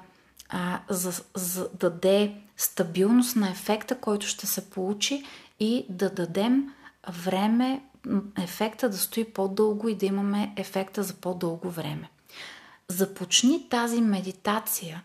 а, 0.50 0.80
за, 0.90 1.24
за 1.36 1.70
да 1.80 1.90
даде 1.90 2.36
стабилност 2.58 3.36
на 3.36 3.50
ефекта, 3.50 3.96
който 3.96 4.28
ще 4.28 4.48
се 4.48 4.70
получи 4.70 5.24
и 5.60 5.86
да 5.90 6.10
дадем 6.10 6.74
време 7.10 7.82
ефекта 8.38 8.90
да 8.90 8.98
стои 8.98 9.24
по-дълго 9.24 9.90
и 9.90 9.96
да 9.96 10.06
имаме 10.06 10.54
ефекта 10.56 11.04
за 11.04 11.14
по-дълго 11.14 11.70
време. 11.70 12.10
Започни 12.88 13.70
тази 13.70 14.02
медитация 14.02 15.04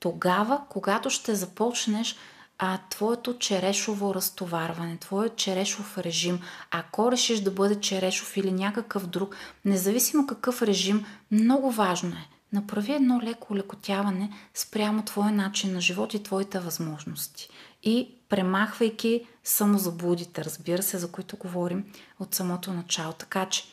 тогава, 0.00 0.60
когато 0.68 1.10
ще 1.10 1.34
започнеш 1.34 2.16
а, 2.58 2.78
твоето 2.90 3.38
черешово 3.38 4.14
разтоварване, 4.14 4.96
твоят 4.96 5.36
черешов 5.36 5.98
режим. 5.98 6.40
Ако 6.70 7.12
решиш 7.12 7.40
да 7.40 7.50
бъде 7.50 7.80
черешов 7.80 8.36
или 8.36 8.52
някакъв 8.52 9.06
друг, 9.06 9.36
независимо 9.64 10.26
какъв 10.26 10.62
режим, 10.62 11.06
много 11.30 11.70
важно 11.70 12.10
е 12.10 12.33
Направи 12.54 12.92
едно 12.92 13.20
леко 13.22 13.56
лекотяване 13.56 14.30
спрямо 14.54 15.02
твоя 15.02 15.32
начин 15.32 15.72
на 15.72 15.80
живот 15.80 16.14
и 16.14 16.22
твоите 16.22 16.58
възможности. 16.58 17.48
И 17.82 18.08
премахвайки 18.28 19.26
самозаблудите, 19.44 20.44
разбира 20.44 20.82
се, 20.82 20.98
за 20.98 21.12
които 21.12 21.36
говорим 21.36 21.84
от 22.20 22.34
самото 22.34 22.72
начало. 22.72 23.12
Така 23.12 23.46
че 23.46 23.64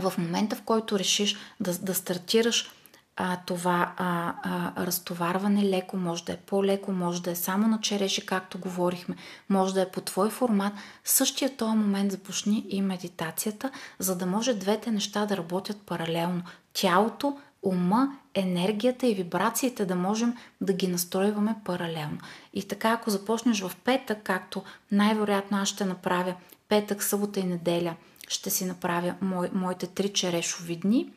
в 0.00 0.12
момента, 0.18 0.56
в 0.56 0.62
който 0.62 0.98
решиш 0.98 1.36
да, 1.60 1.78
да 1.78 1.94
стартираш 1.94 2.70
а, 3.16 3.38
това 3.46 3.94
а, 3.96 4.34
а, 4.42 4.86
разтоварване 4.86 5.64
леко, 5.64 5.96
може 5.96 6.24
да 6.24 6.32
е 6.32 6.36
по-леко, 6.36 6.92
може 6.92 7.22
да 7.22 7.30
е 7.30 7.36
само 7.36 7.68
на 7.68 7.80
череши, 7.80 8.26
както 8.26 8.58
говорихме, 8.58 9.16
може 9.48 9.74
да 9.74 9.82
е 9.82 9.90
по 9.90 10.00
твой 10.00 10.30
формат, 10.30 10.72
същия 11.04 11.56
този 11.56 11.76
момент 11.76 12.12
започни 12.12 12.66
и 12.68 12.82
медитацията, 12.82 13.70
за 13.98 14.16
да 14.16 14.26
може 14.26 14.54
двете 14.54 14.90
неща 14.90 15.26
да 15.26 15.36
работят 15.36 15.82
паралелно. 15.82 16.42
Тялото 16.72 17.38
ума, 17.62 18.18
енергията 18.34 19.06
и 19.06 19.14
вибрациите 19.14 19.86
да 19.86 19.94
можем 19.94 20.34
да 20.60 20.72
ги 20.72 20.88
настройваме 20.88 21.56
паралелно. 21.64 22.18
И 22.58 22.62
така, 22.62 22.92
ако 22.92 23.10
започнеш 23.10 23.60
в 23.60 23.76
петък, 23.84 24.18
както 24.22 24.62
най-вероятно 24.92 25.58
аз 25.58 25.68
ще 25.68 25.84
направя 25.84 26.34
петък, 26.68 27.02
събота 27.02 27.40
и 27.40 27.44
неделя, 27.44 27.94
ще 28.28 28.50
си 28.50 28.64
направя 28.64 29.14
мой, 29.20 29.50
моите 29.52 29.86
три 29.86 30.12
черешови 30.12 30.76
дни, 30.76 31.12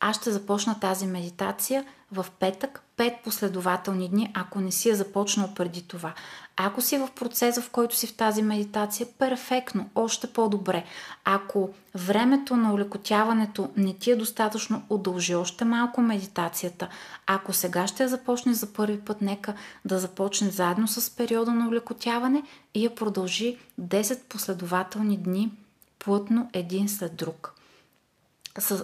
аз 0.00 0.16
ще 0.16 0.30
започна 0.30 0.80
тази 0.80 1.06
медитация 1.06 1.84
в 2.12 2.26
петък, 2.38 2.82
пет 2.96 3.14
последователни 3.24 4.08
дни, 4.08 4.30
ако 4.34 4.60
не 4.60 4.72
си 4.72 4.88
я 4.88 4.96
започнал 4.96 5.54
преди 5.54 5.82
това. 5.82 6.14
Ако 6.56 6.80
си 6.80 6.98
в 6.98 7.08
процеса, 7.14 7.62
в 7.62 7.70
който 7.70 7.96
си 7.96 8.06
в 8.06 8.16
тази 8.16 8.42
медитация, 8.42 9.06
перфектно, 9.18 9.90
още 9.94 10.26
по-добре. 10.26 10.84
Ако 11.24 11.70
времето 11.94 12.56
на 12.56 12.72
улекотяването 12.72 13.70
не 13.76 13.94
ти 13.94 14.10
е 14.10 14.16
достатъчно, 14.16 14.82
удължи 14.88 15.34
още 15.34 15.64
малко 15.64 16.00
медитацията. 16.00 16.88
Ако 17.26 17.52
сега 17.52 17.86
ще 17.86 18.02
я 18.02 18.08
започне 18.08 18.54
за 18.54 18.72
първи 18.72 19.00
път, 19.00 19.20
нека 19.20 19.54
да 19.84 19.98
започне 19.98 20.50
заедно 20.50 20.83
с 20.88 21.16
периода 21.16 21.50
на 21.50 21.68
улекотяване 21.68 22.42
и 22.74 22.84
я 22.84 22.94
продължи 22.94 23.58
10 23.80 24.22
последователни 24.22 25.16
дни 25.16 25.52
плътно 25.98 26.50
един 26.52 26.88
след 26.88 27.16
друг. 27.16 27.54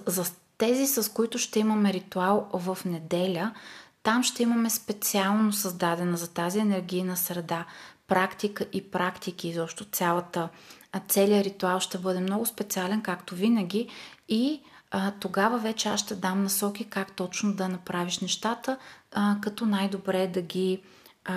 За 0.06 0.24
тези, 0.58 0.86
с 0.86 1.12
които 1.12 1.38
ще 1.38 1.58
имаме 1.58 1.92
ритуал 1.92 2.48
в 2.52 2.78
неделя, 2.84 3.54
там 4.02 4.22
ще 4.22 4.42
имаме 4.42 4.70
специално 4.70 5.52
създадена 5.52 6.16
за 6.16 6.30
тази 6.30 6.58
енергийна 6.58 7.16
среда 7.16 7.64
практика 8.06 8.66
и 8.72 8.90
практики, 8.90 9.52
защото 9.52 9.84
цялата, 9.84 10.48
целият 11.08 11.46
ритуал 11.46 11.80
ще 11.80 11.98
бъде 11.98 12.20
много 12.20 12.46
специален, 12.46 13.02
както 13.02 13.34
винаги, 13.34 13.88
и 14.28 14.60
а, 14.90 15.10
тогава 15.10 15.58
вече 15.58 15.88
аз 15.88 16.00
ще 16.00 16.14
дам 16.14 16.42
насоки 16.42 16.84
как 16.84 17.12
точно 17.12 17.54
да 17.54 17.68
направиш 17.68 18.18
нещата, 18.18 18.78
а, 19.12 19.36
като 19.42 19.66
най-добре 19.66 20.22
е 20.22 20.28
да 20.28 20.42
ги, 20.42 20.82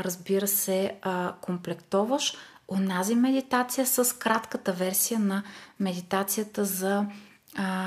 разбира 0.03 0.47
се, 0.47 0.95
комплектоваш. 1.41 2.33
Онази 2.67 3.15
медитация 3.15 3.87
с 3.87 4.17
кратката 4.17 4.73
версия 4.73 5.19
на 5.19 5.43
медитацията 5.79 6.65
за 6.65 7.05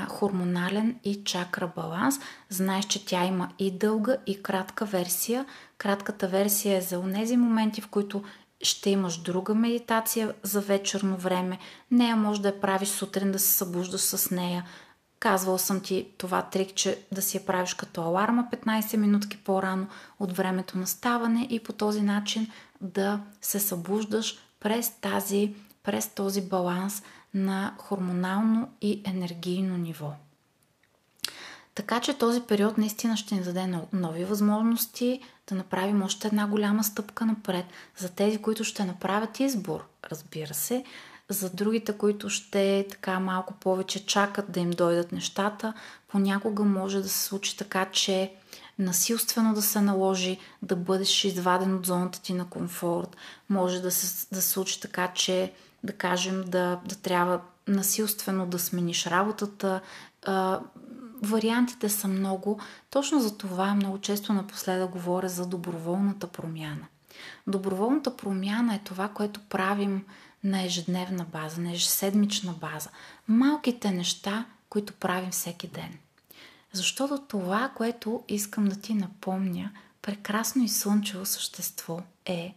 хормонален 0.07 0.99
и 1.03 1.23
чакра 1.23 1.71
баланс. 1.75 2.15
Знаеш, 2.49 2.85
че 2.85 3.05
тя 3.05 3.25
има 3.25 3.49
и 3.59 3.71
дълга 3.71 4.17
и 4.27 4.43
кратка 4.43 4.85
версия. 4.85 5.45
Кратката 5.77 6.27
версия 6.27 6.77
е 6.77 6.81
за 6.81 6.99
онези 6.99 7.37
моменти, 7.37 7.81
в 7.81 7.87
които 7.87 8.23
ще 8.61 8.89
имаш 8.89 9.17
друга 9.17 9.55
медитация 9.55 10.33
за 10.43 10.61
вечерно 10.61 11.17
време. 11.17 11.59
Нея 11.91 12.15
може 12.15 12.41
да 12.41 12.47
я 12.47 12.61
правиш 12.61 12.89
сутрин, 12.89 13.31
да 13.31 13.39
се 13.39 13.51
събуждаш 13.51 14.01
с 14.01 14.31
нея. 14.31 14.65
Казвал 15.19 15.57
съм 15.57 15.81
ти 15.81 16.07
това 16.17 16.41
трик, 16.41 16.75
че 16.75 17.01
да 17.11 17.21
си 17.21 17.37
я 17.37 17.45
правиш 17.45 17.73
като 17.73 18.01
аларма 18.01 18.47
15 18.51 18.97
минутки 18.97 19.37
по-рано 19.37 19.87
от 20.19 20.37
времето 20.37 20.77
на 20.77 20.87
ставане 20.87 21.47
и 21.49 21.63
по 21.63 21.73
този 21.73 22.01
начин 22.01 22.51
да 22.81 23.19
се 23.41 23.59
събуждаш 23.59 24.37
през, 24.59 24.89
тази, 24.89 25.53
през 25.83 26.07
този 26.07 26.41
баланс– 26.41 27.03
на 27.33 27.73
хормонално 27.77 28.69
и 28.81 29.01
енергийно 29.05 29.77
ниво. 29.77 30.13
Така 31.75 31.99
че 31.99 32.17
този 32.17 32.41
период 32.41 32.77
наистина 32.77 33.17
ще 33.17 33.35
ни 33.35 33.43
даде 33.43 33.79
нови 33.93 34.25
възможности 34.25 35.21
да 35.49 35.55
направим 35.55 36.03
още 36.03 36.27
една 36.27 36.47
голяма 36.47 36.83
стъпка 36.83 37.25
напред. 37.25 37.65
За 37.97 38.09
тези, 38.09 38.37
които 38.37 38.63
ще 38.63 38.85
направят 38.85 39.39
избор, 39.39 39.87
разбира 40.11 40.53
се, 40.53 40.83
за 41.29 41.49
другите, 41.49 41.97
които 41.97 42.29
ще 42.29 42.85
така 42.89 43.19
малко 43.19 43.53
повече 43.53 44.05
чакат 44.05 44.51
да 44.51 44.59
им 44.59 44.69
дойдат 44.69 45.11
нещата, 45.11 45.73
понякога 46.07 46.63
може 46.63 47.01
да 47.01 47.09
се 47.09 47.23
случи 47.23 47.57
така, 47.57 47.85
че 47.85 48.33
насилствено 48.79 49.53
да 49.53 49.61
се 49.61 49.81
наложи 49.81 50.39
да 50.61 50.75
бъдеш 50.75 51.23
изваден 51.23 51.75
от 51.75 51.85
зоната 51.85 52.21
ти 52.21 52.33
на 52.33 52.49
комфорт. 52.49 53.15
Може 53.49 53.81
да 53.81 53.91
се, 53.91 54.27
да 54.31 54.41
случи 54.41 54.81
така, 54.81 55.07
че 55.13 55.53
да 55.83 55.93
кажем 55.93 56.43
да, 56.47 56.79
да 56.85 56.95
трябва 56.95 57.41
насилствено 57.67 58.45
да 58.45 58.59
смениш 58.59 59.07
работата. 59.07 59.81
А, 60.25 60.59
вариантите 61.21 61.89
са 61.89 62.07
много. 62.07 62.59
Точно 62.89 63.19
за 63.19 63.37
това 63.37 63.75
много 63.75 64.01
често 64.01 64.33
напоследък 64.33 64.89
говоря 64.89 65.29
за 65.29 65.45
доброволната 65.45 66.27
промяна. 66.27 66.87
Доброволната 67.47 68.17
промяна 68.17 68.75
е 68.75 68.81
това, 68.83 69.07
което 69.07 69.39
правим 69.49 70.05
на 70.47 70.63
ежедневна 70.63 71.25
база, 71.25 71.61
на 71.61 71.71
ежеседмична 71.71 72.53
база. 72.53 72.89
Малките 73.27 73.91
неща, 73.91 74.45
които 74.69 74.93
правим 74.93 75.31
всеки 75.31 75.67
ден. 75.67 75.97
Защото 76.73 77.25
това, 77.27 77.71
което 77.75 78.23
искам 78.27 78.65
да 78.65 78.75
ти 78.75 78.93
напомня, 78.93 79.71
прекрасно 80.01 80.63
и 80.63 80.69
слънчево 80.69 81.25
същество 81.25 82.01
е, 82.25 82.53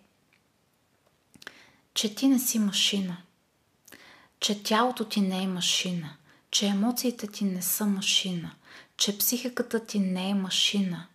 че 1.95 2.15
ти 2.15 2.29
не 2.29 2.39
си 2.39 2.59
машина, 2.59 3.17
че 4.41 4.63
тялото 4.63 5.05
ти 5.05 5.21
не 5.21 5.43
е 5.43 5.47
машина, 5.47 6.17
че 6.51 6.67
емоциите 6.67 7.27
ти 7.27 7.45
не 7.45 7.63
са 7.63 7.87
машина, 7.87 8.51
че 8.97 9.19
психиката 9.19 9.87
ти 9.87 9.99
не 9.99 10.31
е 10.31 10.35
машина, 10.35 11.07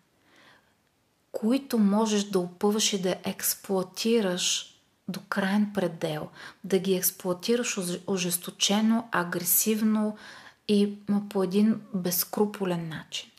които 1.31 1.77
можеш 1.77 2.23
да 2.23 2.39
опъваш 2.39 2.93
и 2.93 3.01
да 3.01 3.15
експлуатираш 3.23 4.74
до 5.07 5.19
крайен 5.29 5.71
предел, 5.73 6.29
да 6.63 6.79
ги 6.79 6.95
експлуатираш 6.95 7.79
ожесточено, 8.07 9.07
агресивно 9.11 10.17
и 10.67 10.93
по 11.29 11.43
един 11.43 11.81
безкруполен 11.93 12.89
начин. 12.89 13.29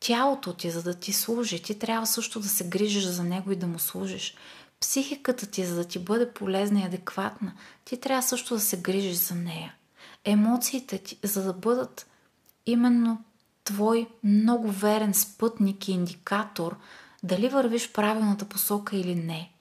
Тялото 0.00 0.52
ти, 0.52 0.70
за 0.70 0.82
да 0.82 0.94
ти 0.94 1.12
служи, 1.12 1.62
ти 1.62 1.78
трябва 1.78 2.06
също 2.06 2.40
да 2.40 2.48
се 2.48 2.68
грижиш 2.68 3.04
за 3.04 3.24
него 3.24 3.52
и 3.52 3.56
да 3.56 3.66
му 3.66 3.78
служиш. 3.78 4.34
Психиката 4.80 5.46
ти, 5.46 5.64
за 5.64 5.74
да 5.74 5.84
ти 5.84 5.98
бъде 5.98 6.32
полезна 6.32 6.80
и 6.80 6.84
адекватна, 6.84 7.52
ти 7.84 8.00
трябва 8.00 8.22
също 8.22 8.54
да 8.54 8.60
се 8.60 8.80
грижиш 8.80 9.16
за 9.16 9.34
нея. 9.34 9.74
Емоциите 10.24 10.98
ти, 10.98 11.18
за 11.22 11.42
да 11.42 11.52
бъдат 11.52 12.06
именно 12.66 13.24
твой 13.64 14.06
много 14.24 14.70
верен 14.70 15.14
спътник 15.14 15.88
и 15.88 15.92
индикатор 15.92 16.76
дали 17.22 17.48
вървиш 17.48 17.92
правилната 17.92 18.44
посока 18.44 18.96
или 18.96 19.14
не. 19.14 19.52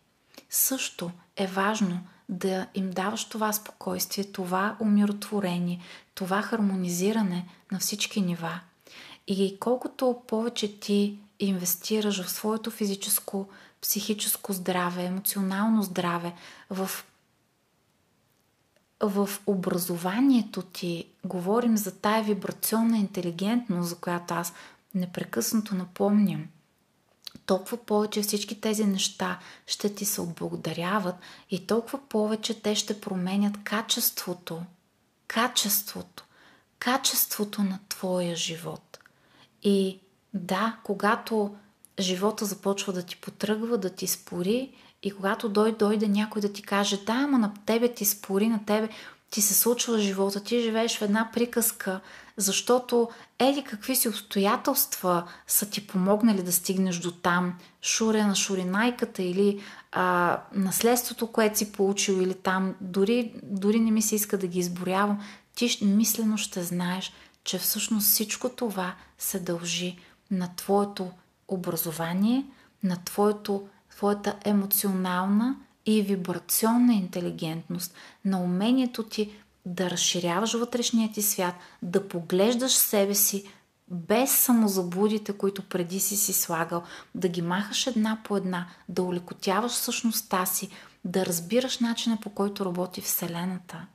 Също 0.50 1.12
е 1.38 1.48
важно 1.48 2.00
да 2.30 2.68
им 2.76 2.92
даваш 2.92 3.26
това 3.26 3.54
спокойствие, 3.54 4.24
това 4.24 4.76
умиротворение, 4.80 5.80
това 6.16 6.42
хармонизиране 6.42 7.48
на 7.72 7.80
всички 7.80 8.22
нива. 8.22 8.60
И 9.28 9.58
колкото 9.60 10.22
повече 10.28 10.80
ти 10.80 11.20
инвестираш 11.40 12.24
в 12.24 12.30
своето 12.30 12.72
физическо, 12.72 13.48
психическо 13.82 14.54
здраве, 14.54 15.04
емоционално 15.04 15.84
здраве, 15.84 16.34
в, 16.70 16.90
в 19.04 19.30
образованието 19.46 20.62
ти, 20.62 21.08
говорим 21.24 21.78
за 21.78 21.96
тая 21.96 22.24
вибрационна 22.24 22.98
интелигентност, 22.98 23.90
за 23.90 23.96
която 23.96 24.34
аз 24.34 24.54
непрекъснато 24.96 25.76
напомням– 25.76 26.48
толкова 27.46 27.78
повече 27.78 28.22
всички 28.22 28.62
тези 28.62 28.86
неща 28.86 29.40
ще 29.68 29.96
ти 29.96 30.06
се 30.06 30.22
отблагодаряват 30.22 31.16
и 31.52 31.68
толкова 31.68 32.00
повече 32.10 32.62
те 32.62 32.76
ще 32.76 33.02
променят 33.02 33.64
качеството, 33.64 34.62
качеството, 35.28 36.24
качеството 36.80 37.64
на 37.64 37.80
твоя 37.90 38.36
живот. 38.36 39.00
И 39.64 40.00
да, 40.34 40.78
когато 40.84 41.56
живота 42.00 42.46
започва 42.46 42.94
да 42.94 43.04
ти 43.04 43.16
потръгва, 43.16 43.78
да 43.78 43.90
ти 43.90 44.08
спори 44.08 44.72
и 45.04 45.12
когато 45.12 45.50
дойде, 45.50 45.78
дойде 45.78 46.08
някой 46.08 46.42
да 46.42 46.54
ти 46.54 46.62
каже, 46.62 46.98
да, 46.98 47.14
ама 47.14 47.38
на 47.38 47.54
тебе 47.66 47.94
ти 47.94 48.06
спори, 48.06 48.48
на 48.48 48.66
тебе 48.66 48.90
ти 49.30 49.42
се 49.42 49.54
случва 49.54 50.00
живота, 50.00 50.44
ти 50.44 50.62
живееш 50.62 50.98
в 50.98 51.02
една 51.02 51.30
приказка, 51.34 52.02
защото 52.38 53.10
еди 53.40 53.64
какви 53.64 53.96
си 53.96 54.10
обстоятелства 54.10 55.28
са 55.48 55.70
ти 55.70 55.88
помогнали 55.88 56.44
да 56.44 56.52
стигнеш 56.52 56.98
до 56.98 57.12
там, 57.12 57.60
шуре 57.82 58.24
на 58.24 58.36
шуринайката 58.36 59.24
или 59.24 59.62
а, 59.92 60.40
наследството, 60.54 61.28
което 61.28 61.58
си 61.58 61.72
получил 61.72 62.14
или 62.14 62.34
там, 62.34 62.76
дори, 62.82 63.34
дори 63.44 63.80
не 63.80 63.92
ми 63.92 64.02
се 64.02 64.16
иска 64.16 64.38
да 64.38 64.48
ги 64.48 64.60
изборявам, 64.60 65.22
ти 65.56 65.80
мислено 65.82 66.38
ще 66.38 66.64
знаеш, 66.64 67.14
че 67.44 67.58
всъщност 67.58 68.08
всичко 68.08 68.50
това 68.50 68.96
се 69.18 69.40
дължи 69.40 69.98
на 70.32 70.56
твоето 70.56 71.12
образование, 71.48 72.46
на 72.84 72.98
твоето, 73.06 73.68
твоята 73.90 74.36
емоционална 74.46 75.56
и 75.86 76.02
вибрационна 76.02 76.94
интелигентност, 76.94 77.96
на 78.26 78.42
умението 78.42 79.04
ти 79.04 79.32
да 79.66 79.90
разширяваш 79.90 80.54
вътрешния 80.54 81.12
ти 81.12 81.22
свят, 81.22 81.56
да 81.82 82.08
поглеждаш 82.08 82.72
себе 82.72 83.16
си 83.16 83.44
без 83.88 84.32
самозаблудите, 84.32 85.34
които 85.34 85.70
преди 85.70 86.00
си 86.00 86.18
си 86.18 86.34
слагал, 86.34 86.84
да 87.16 87.28
ги 87.28 87.42
махаш 87.42 87.88
една 87.88 88.22
по 88.24 88.38
една, 88.38 88.68
да 88.90 89.04
улекотяваш 89.04 89.72
същността 89.72 90.46
си, 90.46 90.70
да 91.06 91.26
разбираш 91.26 91.80
начина 91.80 92.18
по 92.22 92.30
който 92.30 92.66
работи 92.66 93.02
Вселената. 93.02 93.86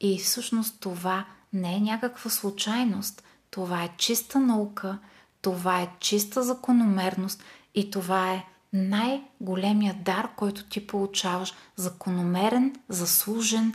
И 0.00 0.18
всъщност 0.18 0.80
това 0.80 1.24
не 1.52 1.74
е 1.74 1.80
някаква 1.80 2.30
случайност, 2.30 3.22
това 3.50 3.84
е 3.84 3.94
чиста 3.96 4.40
наука, 4.40 4.98
това 5.42 5.80
е 5.80 5.90
чиста 6.00 6.42
закономерност 6.42 7.42
и 7.74 7.90
това 7.90 8.32
е 8.32 8.44
най-големия 8.72 9.94
дар, 9.94 10.28
който 10.36 10.64
ти 10.64 10.86
получаваш, 10.86 11.54
закономерен, 11.76 12.76
заслужен, 12.88 13.74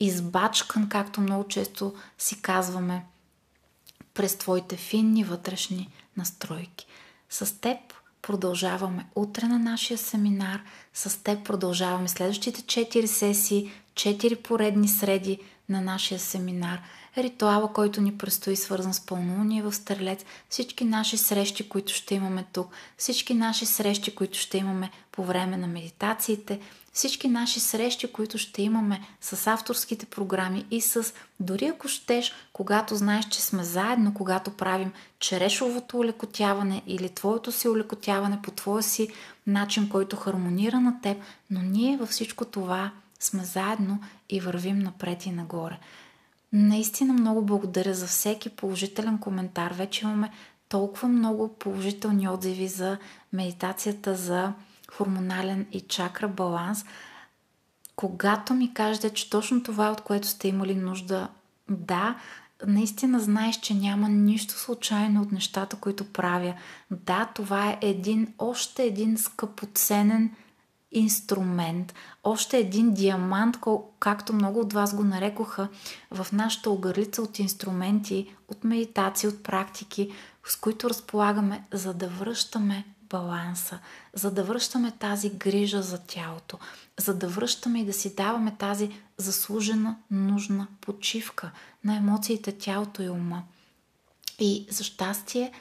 избачкан, 0.00 0.88
както 0.88 1.20
много 1.20 1.48
често 1.48 1.94
си 2.18 2.42
казваме, 2.42 3.04
през 4.14 4.36
твоите 4.36 4.76
финни 4.76 5.24
вътрешни 5.24 5.88
настройки. 6.16 6.86
С 7.30 7.60
теб 7.60 7.78
продължаваме 8.22 9.06
утре 9.14 9.46
на 9.46 9.58
нашия 9.58 9.98
семинар, 9.98 10.62
с 10.94 11.22
теб 11.22 11.44
продължаваме 11.44 12.08
следващите 12.08 12.60
4 12.60 13.06
сесии, 13.06 13.70
4 13.94 14.42
поредни 14.42 14.88
среди 14.88 15.38
на 15.68 15.80
нашия 15.80 16.18
семинар– 16.18 16.82
ритуала, 17.18 17.72
който 17.72 18.00
ни 18.00 18.18
предстои 18.18 18.56
свързан 18.56 18.94
с 18.94 19.06
пълнолуние 19.06 19.62
в 19.62 19.72
Стрелец, 19.72 20.24
всички 20.48 20.84
наши 20.84 21.16
срещи, 21.16 21.68
които 21.68 21.92
ще 21.92 22.14
имаме 22.14 22.44
тук, 22.52 22.72
всички 22.96 23.34
наши 23.34 23.66
срещи, 23.66 24.14
които 24.14 24.38
ще 24.38 24.58
имаме 24.58 24.90
по 25.12 25.24
време 25.24 25.56
на 25.56 25.66
медитациите, 25.66 26.60
всички 26.92 27.28
наши 27.28 27.60
срещи, 27.60 28.12
които 28.12 28.38
ще 28.38 28.62
имаме 28.62 29.00
с 29.20 29.46
авторските 29.46 30.06
програми 30.06 30.66
и 30.70 30.80
с, 30.80 31.12
дори 31.40 31.66
ако 31.66 31.88
щеш, 31.88 32.32
когато 32.52 32.96
знаеш, 32.96 33.28
че 33.28 33.42
сме 33.42 33.64
заедно, 33.64 34.14
когато 34.14 34.50
правим 34.50 34.92
черешовото 35.18 35.98
улекотяване 35.98 36.82
или 36.86 37.08
твоето 37.08 37.52
си 37.52 37.68
улекотяване 37.68 38.42
по 38.42 38.50
твоя 38.50 38.82
си 38.82 39.08
начин, 39.46 39.88
който 39.88 40.16
хармонира 40.16 40.80
на 40.80 41.00
теб, 41.00 41.18
но 41.50 41.62
ние 41.62 41.96
във 41.96 42.08
всичко 42.08 42.44
това 42.44 42.90
сме 43.20 43.44
заедно 43.44 43.98
и 44.28 44.40
вървим 44.40 44.78
напред 44.78 45.26
и 45.26 45.30
нагоре. 45.30 45.78
Наистина 46.52 47.12
много 47.12 47.42
благодаря 47.42 47.94
за 47.94 48.06
всеки 48.06 48.48
положителен 48.48 49.18
коментар. 49.18 49.72
Вече 49.72 50.04
имаме 50.04 50.30
толкова 50.68 51.08
много 51.08 51.48
положителни 51.48 52.28
отзиви 52.28 52.68
за 52.68 52.98
медитацията 53.32 54.14
за 54.14 54.52
хормонален 54.96 55.66
и 55.72 55.80
чакра 55.80 56.28
баланс. 56.28 56.84
Когато 57.96 58.54
ми 58.54 58.74
кажете, 58.74 59.10
че 59.10 59.30
точно 59.30 59.62
това 59.62 59.86
е 59.86 59.90
от 59.90 60.00
което 60.00 60.26
сте 60.26 60.48
имали 60.48 60.74
нужда, 60.74 61.28
да, 61.68 62.16
наистина 62.66 63.20
знаеш, 63.20 63.60
че 63.60 63.74
няма 63.74 64.08
нищо 64.08 64.54
случайно 64.54 65.22
от 65.22 65.32
нещата, 65.32 65.76
които 65.76 66.12
правя. 66.12 66.54
Да, 66.90 67.30
това 67.34 67.70
е 67.70 67.78
един, 67.80 68.34
още 68.38 68.84
един 68.84 69.18
скъпоценен 69.18 70.30
инструмент, 70.92 71.94
още 72.24 72.58
един 72.58 72.94
диамант, 72.94 73.56
както 73.98 74.32
много 74.32 74.60
от 74.60 74.72
вас 74.72 74.94
го 74.94 75.04
нарекоха 75.04 75.68
в 76.10 76.26
нашата 76.32 76.70
огърлица 76.70 77.22
от 77.22 77.38
инструменти, 77.38 78.34
от 78.48 78.64
медитации, 78.64 79.28
от 79.28 79.42
практики, 79.42 80.12
с 80.44 80.56
които 80.56 80.90
разполагаме, 80.90 81.64
за 81.72 81.94
да 81.94 82.08
връщаме 82.08 82.84
баланса, 83.10 83.78
за 84.14 84.30
да 84.30 84.44
връщаме 84.44 84.92
тази 84.98 85.30
грижа 85.30 85.82
за 85.82 85.98
тялото, 85.98 86.58
за 86.98 87.14
да 87.14 87.28
връщаме 87.28 87.80
и 87.80 87.84
да 87.84 87.92
си 87.92 88.14
даваме 88.14 88.56
тази 88.58 88.90
заслужена, 89.16 89.96
нужна 90.10 90.66
почивка 90.80 91.50
на 91.84 91.96
емоциите, 91.96 92.52
тялото 92.52 93.02
и 93.02 93.08
ума. 93.08 93.42
И 94.38 94.66
за 94.70 94.84
щастие, 94.84 95.52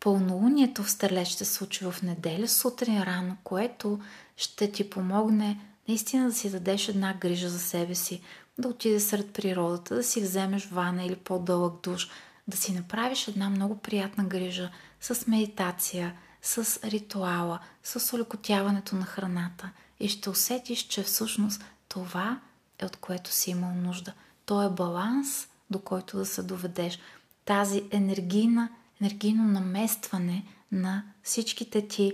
пълнолунието 0.00 0.82
в 0.82 0.90
Стрелец 0.90 1.28
ще 1.28 1.44
се 1.44 1.54
случи 1.54 1.84
в 1.84 1.94
неделя 2.02 2.48
сутрин 2.48 3.02
рано, 3.02 3.36
което 3.44 4.00
ще 4.36 4.72
ти 4.72 4.90
помогне 4.90 5.60
наистина 5.88 6.26
да 6.26 6.32
си 6.32 6.50
дадеш 6.50 6.88
една 6.88 7.14
грижа 7.14 7.48
за 7.48 7.58
себе 7.58 7.94
си, 7.94 8.20
да 8.58 8.68
отидеш 8.68 9.02
сред 9.02 9.32
природата, 9.32 9.94
да 9.94 10.02
си 10.02 10.20
вземеш 10.20 10.66
вана 10.66 11.04
или 11.04 11.16
по-дълъг 11.16 11.82
душ, 11.82 12.08
да 12.48 12.56
си 12.56 12.72
направиш 12.72 13.28
една 13.28 13.50
много 13.50 13.78
приятна 13.78 14.24
грижа 14.24 14.70
с 15.00 15.26
медитация, 15.26 16.14
с 16.42 16.80
ритуала, 16.84 17.58
с 17.82 18.16
олекотяването 18.16 18.96
на 18.96 19.04
храната 19.04 19.70
и 20.00 20.08
ще 20.08 20.30
усетиш, 20.30 20.82
че 20.82 21.02
всъщност 21.02 21.64
това 21.88 22.40
е 22.78 22.86
от 22.86 22.96
което 22.96 23.30
си 23.30 23.50
имал 23.50 23.74
нужда. 23.74 24.12
То 24.46 24.62
е 24.62 24.70
баланс, 24.70 25.48
до 25.70 25.78
който 25.78 26.16
да 26.16 26.26
се 26.26 26.42
доведеш. 26.42 26.98
Тази 27.44 27.84
енергийна, 27.90 28.68
енергийно 29.00 29.44
наместване 29.44 30.44
на 30.72 31.04
всичките 31.22 31.88
ти 31.88 32.12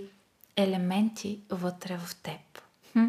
елементи 0.55 1.39
вътре 1.49 1.97
в 1.97 2.15
теб. 2.15 2.61
Хм? 2.91 3.05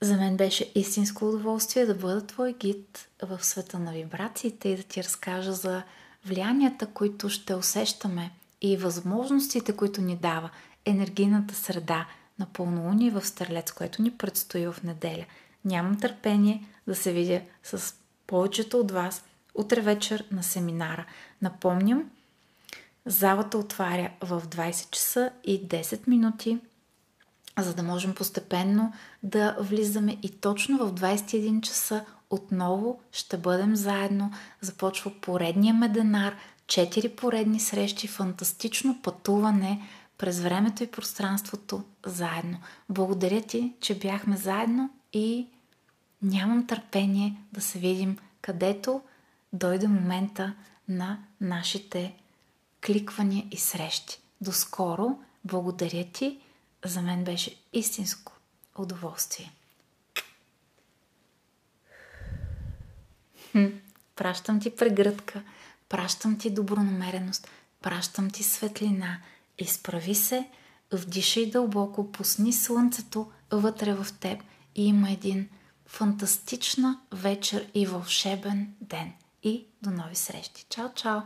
За 0.00 0.16
мен 0.16 0.36
беше 0.36 0.72
истинско 0.74 1.28
удоволствие 1.28 1.86
да 1.86 1.94
бъда 1.94 2.26
твой 2.26 2.52
гид 2.52 3.08
в 3.22 3.44
света 3.44 3.78
на 3.78 3.92
вибрациите 3.92 4.68
и 4.68 4.76
да 4.76 4.82
ти 4.82 5.04
разкажа 5.04 5.52
за 5.52 5.82
влиянията, 6.24 6.86
които 6.86 7.28
ще 7.28 7.54
усещаме 7.54 8.30
и 8.62 8.76
възможностите, 8.76 9.76
които 9.76 10.00
ни 10.00 10.16
дава 10.16 10.50
енергийната 10.84 11.54
среда 11.54 12.06
на 12.38 12.46
пълнолуние 12.46 13.10
в 13.10 13.26
Стрелец, 13.26 13.72
което 13.72 14.02
ни 14.02 14.10
предстои 14.10 14.66
в 14.66 14.76
неделя. 14.84 15.24
Нямам 15.64 16.00
търпение 16.00 16.66
да 16.86 16.94
се 16.94 17.12
видя 17.12 17.40
с 17.62 17.94
повечето 18.26 18.78
от 18.78 18.90
вас 18.90 19.24
утре 19.54 19.80
вечер 19.80 20.24
на 20.30 20.42
семинара. 20.42 21.06
Напомням, 21.42 22.10
залата 23.06 23.58
отваря 23.58 24.10
в 24.20 24.42
20 24.46 24.90
часа 24.90 25.30
и 25.44 25.68
10 25.68 26.08
минути 26.08 26.58
за 27.58 27.74
да 27.74 27.82
можем 27.82 28.14
постепенно 28.14 28.92
да 29.22 29.56
влизаме 29.60 30.18
и 30.22 30.28
точно 30.28 30.78
в 30.78 30.94
21 30.94 31.60
часа 31.60 32.04
отново 32.30 33.00
ще 33.12 33.36
бъдем 33.36 33.76
заедно. 33.76 34.32
Започва 34.60 35.12
поредния 35.20 35.74
меденар, 35.74 36.36
4 36.72 37.16
поредни 37.16 37.60
срещи, 37.60 38.06
фантастично 38.08 39.02
пътуване 39.02 39.88
през 40.18 40.40
времето 40.40 40.82
и 40.82 40.90
пространството 40.90 41.84
заедно. 42.06 42.60
Благодаря 42.88 43.42
ти, 43.42 43.72
че 43.80 43.98
бяхме 43.98 44.36
заедно 44.36 44.90
и 45.12 45.46
нямам 46.22 46.66
търпение 46.66 47.36
да 47.52 47.60
се 47.60 47.78
видим 47.78 48.18
където 48.42 49.02
дойде 49.52 49.88
момента 49.88 50.54
на 50.88 51.18
нашите 51.40 52.14
кликвания 52.86 53.46
и 53.50 53.56
срещи. 53.56 54.20
До 54.40 54.52
скоро! 54.52 55.18
Благодаря 55.44 56.04
ти! 56.12 56.40
за 56.84 57.02
мен 57.02 57.24
беше 57.24 57.56
истинско 57.72 58.32
удоволствие. 58.78 59.52
Хм, 63.52 63.66
пращам 64.16 64.60
ти 64.60 64.76
прегръдка, 64.76 65.42
пращам 65.92 66.38
ти 66.38 66.50
добронамереност, 66.50 67.48
пращам 67.82 68.30
ти 68.30 68.42
светлина. 68.42 69.18
Изправи 69.58 70.14
се, 70.14 70.48
вдишай 70.92 71.50
дълбоко, 71.50 72.12
пусни 72.12 72.52
слънцето 72.52 73.30
вътре 73.50 73.94
в 73.94 74.06
теб 74.20 74.42
и 74.74 74.86
има 74.86 75.10
един 75.10 75.48
фантастична 75.86 77.00
вечер 77.12 77.70
и 77.74 77.86
вълшебен 77.86 78.74
ден. 78.80 79.12
И 79.42 79.66
до 79.82 79.90
нови 79.90 80.14
срещи. 80.14 80.66
Чао, 80.68 80.88
чао! 80.94 81.20